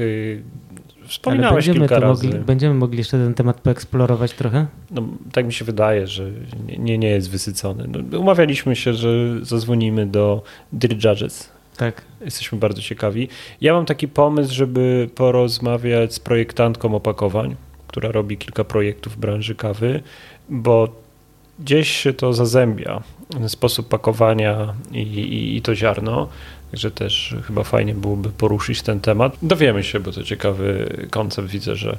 Wspominałeś 1.08 1.66
będziemy, 1.66 1.88
kilka 1.88 2.00
razy. 2.00 2.28
mogli, 2.28 2.40
będziemy 2.40 2.74
mogli 2.74 2.98
jeszcze 2.98 3.18
ten 3.18 3.34
temat 3.34 3.62
poeksplorować 3.62 4.34
trochę? 4.34 4.66
No, 4.92 5.04
tak 5.32 5.46
mi 5.46 5.54
się 5.54 5.66
wydaje, 5.66 6.08
że 6.08 6.32
nie, 6.68 6.78
nie, 6.78 6.98
nie 6.98 7.10
jest 7.10 7.30
wysycony. 7.30 7.88
No, 8.12 8.20
umawialiśmy 8.20 8.76
się, 8.76 8.94
że 8.94 9.10
zadzwonimy 9.46 10.06
do 10.06 10.44
Dear 10.74 10.94
Judges. 10.94 11.50
Tak. 11.78 12.02
Jesteśmy 12.22 12.58
bardzo 12.58 12.82
ciekawi. 12.82 13.28
Ja 13.62 13.74
mam 13.74 13.86
taki 13.86 14.08
pomysł, 14.08 14.54
żeby 14.54 15.10
porozmawiać 15.16 16.14
z 16.14 16.20
projektantką 16.20 16.96
opakowań, 16.96 17.56
która 17.88 18.12
robi 18.12 18.38
kilka 18.38 18.64
projektów 18.64 19.14
w 19.14 19.18
branży 19.18 19.56
kawy, 19.56 20.02
bo 20.50 20.88
gdzieś 21.60 21.92
się 21.92 22.14
to 22.14 22.34
zazębia. 22.34 23.04
Sposób 23.48 23.88
pakowania 23.88 24.74
i, 24.92 24.98
i, 24.98 25.58
i 25.58 25.62
to 25.62 25.76
ziarno. 25.76 26.28
Także 26.72 26.92
też 26.92 27.36
chyba 27.48 27.64
fajnie 27.64 27.94
byłoby 27.94 28.30
poruszyć 28.30 28.82
ten 28.82 29.00
temat. 29.00 29.38
Dowiemy 29.42 29.84
się, 29.84 30.00
bo 30.00 30.12
to 30.12 30.24
ciekawy 30.24 30.90
koncept. 31.12 31.48
Widzę, 31.48 31.76
że 31.76 31.98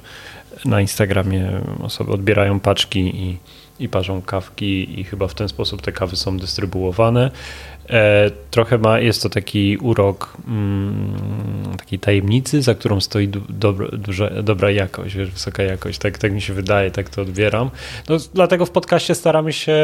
na 0.65 0.81
Instagramie 0.81 1.61
osoby 1.83 2.11
odbierają 2.11 2.59
paczki 2.59 2.99
i, 2.99 3.37
i 3.79 3.89
parzą 3.89 4.21
kawki 4.21 4.99
i 4.99 5.03
chyba 5.03 5.27
w 5.27 5.33
ten 5.33 5.49
sposób 5.49 5.81
te 5.81 5.91
kawy 5.91 6.15
są 6.15 6.37
dystrybuowane. 6.37 7.31
E, 7.89 8.31
trochę 8.51 8.77
ma, 8.77 8.99
jest 8.99 9.23
to 9.23 9.29
taki 9.29 9.77
urok 9.77 10.37
mm, 10.47 11.77
takiej 11.77 11.99
tajemnicy, 11.99 12.61
za 12.61 12.75
którą 12.75 13.01
stoi 13.01 13.27
du, 13.27 13.41
dobro, 13.49 13.87
duże, 13.91 14.43
dobra 14.43 14.71
jakość, 14.71 15.15
wiesz, 15.15 15.31
wysoka 15.31 15.63
jakość. 15.63 15.99
Tak, 15.99 16.17
tak 16.17 16.31
mi 16.31 16.41
się 16.41 16.53
wydaje, 16.53 16.91
tak 16.91 17.09
to 17.09 17.21
odbieram. 17.21 17.69
No, 18.09 18.17
dlatego 18.33 18.65
w 18.65 18.71
podcaście 18.71 19.15
staramy 19.15 19.53
się 19.53 19.75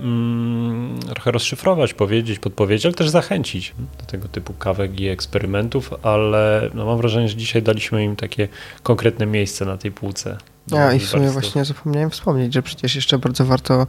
mm, 0.00 0.98
trochę 1.14 1.30
rozszyfrować, 1.30 1.94
powiedzieć, 1.94 2.38
podpowiedzieć, 2.38 2.86
ale 2.86 2.94
też 2.94 3.08
zachęcić 3.08 3.74
do 4.00 4.06
tego 4.06 4.28
typu 4.28 4.52
kawek 4.52 5.00
i 5.00 5.08
eksperymentów, 5.08 5.94
ale 6.02 6.70
no, 6.74 6.86
mam 6.86 6.98
wrażenie, 6.98 7.28
że 7.28 7.36
dzisiaj 7.36 7.62
daliśmy 7.62 8.04
im 8.04 8.16
takie 8.16 8.48
konkretne 8.82 9.26
miejsce 9.26 9.64
na 9.64 9.76
tej 9.76 9.92
półce. 9.92 10.38
Ja 10.70 10.92
i 10.92 10.98
w 11.00 11.08
sumie 11.08 11.30
właśnie 11.30 11.64
zapomniałem 11.64 12.10
wspomnieć, 12.10 12.54
że 12.54 12.62
przecież 12.62 12.94
jeszcze 12.94 13.18
bardzo 13.18 13.44
warto, 13.44 13.86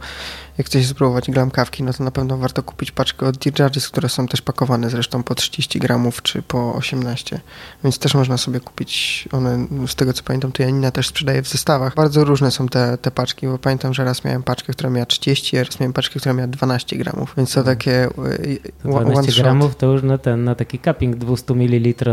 jak 0.58 0.66
chcesz 0.66 0.86
spróbować 0.86 1.30
gram 1.30 1.50
kawki, 1.50 1.82
no 1.82 1.92
to 1.92 2.04
na 2.04 2.10
pewno 2.10 2.36
warto 2.38 2.62
kupić 2.62 2.90
paczkę 2.90 3.26
od 3.26 3.36
Dear 3.36 3.60
Judges, 3.60 3.88
które 3.88 4.08
są 4.08 4.26
też 4.26 4.42
pakowane 4.42 4.90
zresztą 4.90 5.22
po 5.22 5.34
30 5.34 5.78
gramów 5.78 6.22
czy 6.22 6.42
po 6.42 6.74
18. 6.74 7.40
Więc 7.84 7.98
też 7.98 8.14
można 8.14 8.36
sobie 8.36 8.60
kupić 8.60 9.28
one, 9.32 9.66
z 9.86 9.94
tego 9.94 10.12
co 10.12 10.22
pamiętam, 10.22 10.52
to 10.52 10.62
Janina 10.62 10.90
też 10.90 11.06
sprzedaje 11.08 11.42
w 11.42 11.48
zestawach. 11.48 11.94
Bardzo 11.94 12.24
różne 12.24 12.50
są 12.50 12.68
te, 12.68 12.98
te 12.98 13.10
paczki, 13.10 13.46
bo 13.46 13.58
pamiętam, 13.58 13.94
że 13.94 14.04
raz 14.04 14.24
miałem 14.24 14.42
paczkę, 14.42 14.72
która 14.72 14.90
miała 14.90 15.06
30, 15.06 15.58
a 15.58 15.64
raz 15.64 15.80
miałem 15.80 15.92
paczkę, 15.92 16.20
która 16.20 16.32
miała 16.34 16.48
12 16.48 16.96
gramów. 16.96 17.34
Więc 17.36 17.52
to 17.52 17.62
takie 17.64 18.04
y, 18.06 18.58
To 18.82 18.90
one 18.90 19.04
12 19.04 19.32
shot. 19.32 19.42
gramów 19.42 19.76
to 19.76 19.86
już 19.86 20.02
na 20.02 20.18
ten, 20.18 20.44
na 20.44 20.54
taki 20.54 20.78
cupping 20.78 21.16
200 21.16 21.54
ml 21.54 22.04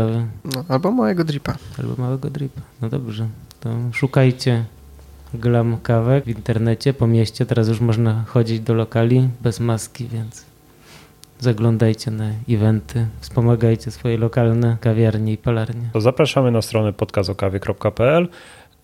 No, 0.44 0.64
albo 0.68 0.90
małego 0.90 1.24
dripa. 1.24 1.56
albo 1.78 2.02
małego 2.02 2.30
dripa. 2.30 2.60
No 2.82 2.88
dobrze, 2.88 3.28
to 3.66 3.98
szukajcie 3.98 4.64
glam 5.34 5.76
kawę 5.82 6.20
w 6.20 6.28
internecie, 6.28 6.94
po 6.94 7.06
mieście. 7.06 7.46
Teraz 7.46 7.68
już 7.68 7.80
można 7.80 8.24
chodzić 8.26 8.60
do 8.60 8.74
lokali 8.74 9.28
bez 9.40 9.60
maski, 9.60 10.08
więc 10.08 10.46
zaglądajcie 11.38 12.10
na 12.10 12.30
eventy, 12.48 13.06
wspomagajcie 13.20 13.90
swoje 13.90 14.18
lokalne 14.18 14.76
kawiarnie 14.80 15.32
i 15.32 15.38
palarnie. 15.38 15.90
To 15.92 16.00
zapraszamy 16.00 16.50
na 16.50 16.62
stronę 16.62 16.92
podcastokawy.pl. 16.92 18.28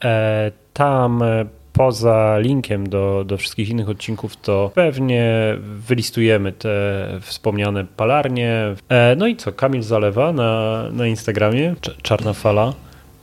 E, 0.04 0.52
tam 0.72 1.22
e, 1.22 1.44
poza 1.72 2.38
linkiem 2.38 2.88
do, 2.88 3.24
do 3.26 3.36
wszystkich 3.36 3.68
innych 3.68 3.88
odcinków, 3.88 4.36
to 4.36 4.70
pewnie 4.74 5.56
wylistujemy 5.62 6.52
te 6.52 7.06
wspomniane 7.20 7.84
palarnie. 7.96 8.74
E, 8.88 9.16
no 9.16 9.26
i 9.26 9.36
co, 9.36 9.52
Kamil 9.52 9.82
Zalewa 9.82 10.32
na, 10.32 10.82
na 10.92 11.06
Instagramie, 11.06 11.74
Czarna 12.02 12.32
Fala, 12.32 12.72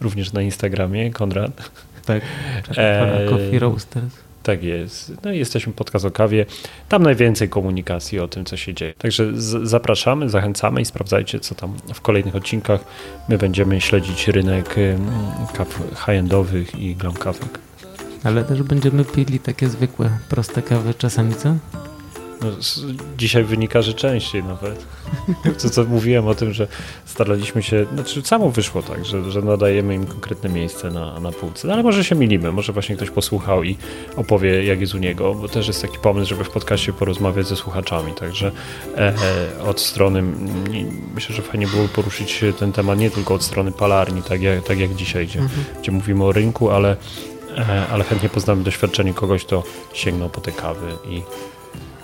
również 0.01 0.33
na 0.33 0.41
Instagramie, 0.41 1.12
Konrad. 1.12 1.71
Tak, 2.05 2.23
Fala 2.75 3.29
Coffee 3.29 3.59
Roasters. 3.59 4.13
Tak 4.43 4.63
jest. 4.63 5.12
No 5.23 5.31
i 5.31 5.38
jesteśmy 5.38 5.73
podcast 5.73 6.05
o 6.05 6.12
kawie. 6.12 6.45
Tam 6.89 7.03
najwięcej 7.03 7.49
komunikacji 7.49 8.19
o 8.19 8.27
tym, 8.27 8.45
co 8.45 8.57
się 8.57 8.73
dzieje. 8.73 8.93
Także 8.97 9.31
zapraszamy, 9.63 10.29
zachęcamy 10.29 10.81
i 10.81 10.85
sprawdzajcie, 10.85 11.39
co 11.39 11.55
tam 11.55 11.73
w 11.93 12.01
kolejnych 12.01 12.35
odcinkach. 12.35 12.83
My 13.29 13.38
będziemy 13.38 13.81
śledzić 13.81 14.27
rynek 14.27 14.75
kaw 15.53 15.81
high-endowych 16.05 16.79
i 16.79 16.95
glam 16.95 17.13
kawek. 17.13 17.59
Ale 18.23 18.43
też 18.43 18.63
będziemy 18.63 19.05
pili 19.05 19.39
takie 19.39 19.69
zwykłe, 19.69 20.09
proste 20.29 20.62
kawy 20.62 20.93
czasami, 20.93 21.35
co? 21.35 21.55
No, 22.41 22.47
dzisiaj 23.17 23.43
wynika, 23.43 23.82
że 23.82 23.93
częściej 23.93 24.43
nawet. 24.43 24.86
To 25.62 25.69
co 25.69 25.84
mówiłem 25.84 26.28
o 26.28 26.36
tym, 26.36 26.54
że 26.54 26.67
staraliśmy 27.06 27.63
się, 27.63 27.86
znaczy 27.93 28.21
samo 28.21 28.49
wyszło 28.49 28.82
tak, 28.82 29.06
że, 29.06 29.32
że 29.32 29.41
nadajemy 29.41 29.95
im 29.95 30.06
konkretne 30.06 30.49
miejsce 30.49 30.91
na, 30.91 31.19
na 31.19 31.32
półce. 31.32 31.67
No, 31.67 31.73
ale 31.73 31.84
może 31.84 32.04
się 32.04 32.15
milimy, 32.15 32.52
może 32.52 32.73
właśnie 32.73 32.95
ktoś 32.95 33.10
posłuchał 33.10 33.63
i 33.63 33.78
opowie 34.15 34.63
jak 34.63 34.82
jest 34.82 34.95
u 34.95 34.97
niego, 34.97 35.36
bo 35.36 35.47
też 35.47 35.67
jest 35.67 35.82
taki 35.82 35.97
pomysł, 35.97 36.30
żeby 36.30 36.43
w 36.43 36.49
podcaście 36.49 36.93
porozmawiać 36.93 37.47
ze 37.47 37.56
słuchaczami, 37.56 38.13
także 38.13 38.52
e, 38.97 39.13
od 39.63 39.80
strony, 39.80 40.23
myślę, 41.15 41.36
że 41.36 41.41
fajnie 41.41 41.67
było 41.67 41.88
poruszyć 41.88 42.43
ten 42.60 42.71
temat 42.71 42.99
nie 42.99 43.12
tylko 43.12 43.34
od 43.34 43.43
strony 43.43 43.71
palarni, 43.71 44.23
tak 44.23 44.41
jak, 44.41 44.63
tak 44.63 44.80
jak 44.80 44.95
dzisiaj, 44.95 45.28
gdzie, 45.28 45.39
mhm. 45.39 45.63
gdzie 45.82 45.91
mówimy 45.91 46.23
o 46.23 46.32
rynku, 46.32 46.69
ale 46.69 46.97
E, 47.58 47.88
ale 47.88 48.04
chętnie 48.04 48.30
poznamy 48.30 48.63
doświadczenie 48.63 49.13
kogoś, 49.13 49.45
kto 49.45 49.63
sięgnął 49.93 50.30
po 50.30 50.41
te 50.41 50.52
kawy 50.52 50.97
i, 51.10 51.21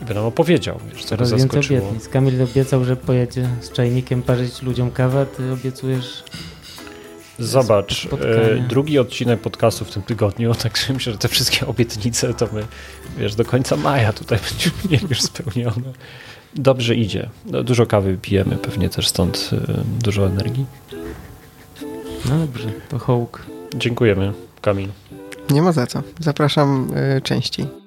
i 0.02 0.06
by 0.06 0.14
nam 0.14 0.26
opowiedział. 0.26 0.80
Wiesz, 0.94 1.04
co 1.04 1.10
Coraz 1.10 1.34
więcej 1.34 1.60
obietnic. 1.60 2.08
Kamil 2.08 2.44
obiecał, 2.44 2.86
że 2.86 2.96
pojedzie 2.96 3.50
z 3.62 3.72
czajnikiem 3.72 4.22
parzyć 4.22 4.62
ludziom 4.62 4.92
kawę, 4.92 5.22
a 5.22 5.26
ty 5.26 5.52
obiecujesz 5.52 6.24
Zobacz, 7.40 8.06
e, 8.06 8.68
drugi 8.70 9.00
odcinek 9.00 9.40
podcastu 9.40 9.86
w 9.86 9.92
tym 9.92 10.04
tygodniu, 10.04 10.56
także 10.64 10.94
myślę, 10.94 11.14
że 11.14 11.20
te 11.20 11.28
wszystkie 11.28 11.68
obietnice 11.68 12.34
to 12.34 12.48
my, 12.54 12.64
wiesz, 13.18 13.36
do 13.36 13.46
końca 13.46 13.76
maja 13.76 14.14
tutaj 14.14 14.40
będziemy 14.50 14.76
mieli 14.90 15.06
już 15.10 15.22
spełnione. 15.22 15.94
Dobrze 16.56 16.96
idzie. 16.96 17.30
No, 17.46 17.64
dużo 17.64 17.86
kawy 17.86 18.18
pijemy, 18.22 18.56
pewnie 18.56 18.90
też 18.90 19.08
stąd 19.08 19.50
e, 19.54 19.84
dużo 20.04 20.28
energii. 20.28 20.66
No 22.30 22.40
dobrze, 22.40 22.72
to 22.90 23.00
hołk. 23.00 23.46
Dziękujemy, 23.76 24.34
Kamil. 24.62 24.90
Nie 25.50 25.62
ma 25.62 25.72
za 25.72 25.88
co. 25.88 26.04
Zapraszam 26.20 26.90
y, 27.18 27.22
częściej. 27.22 27.85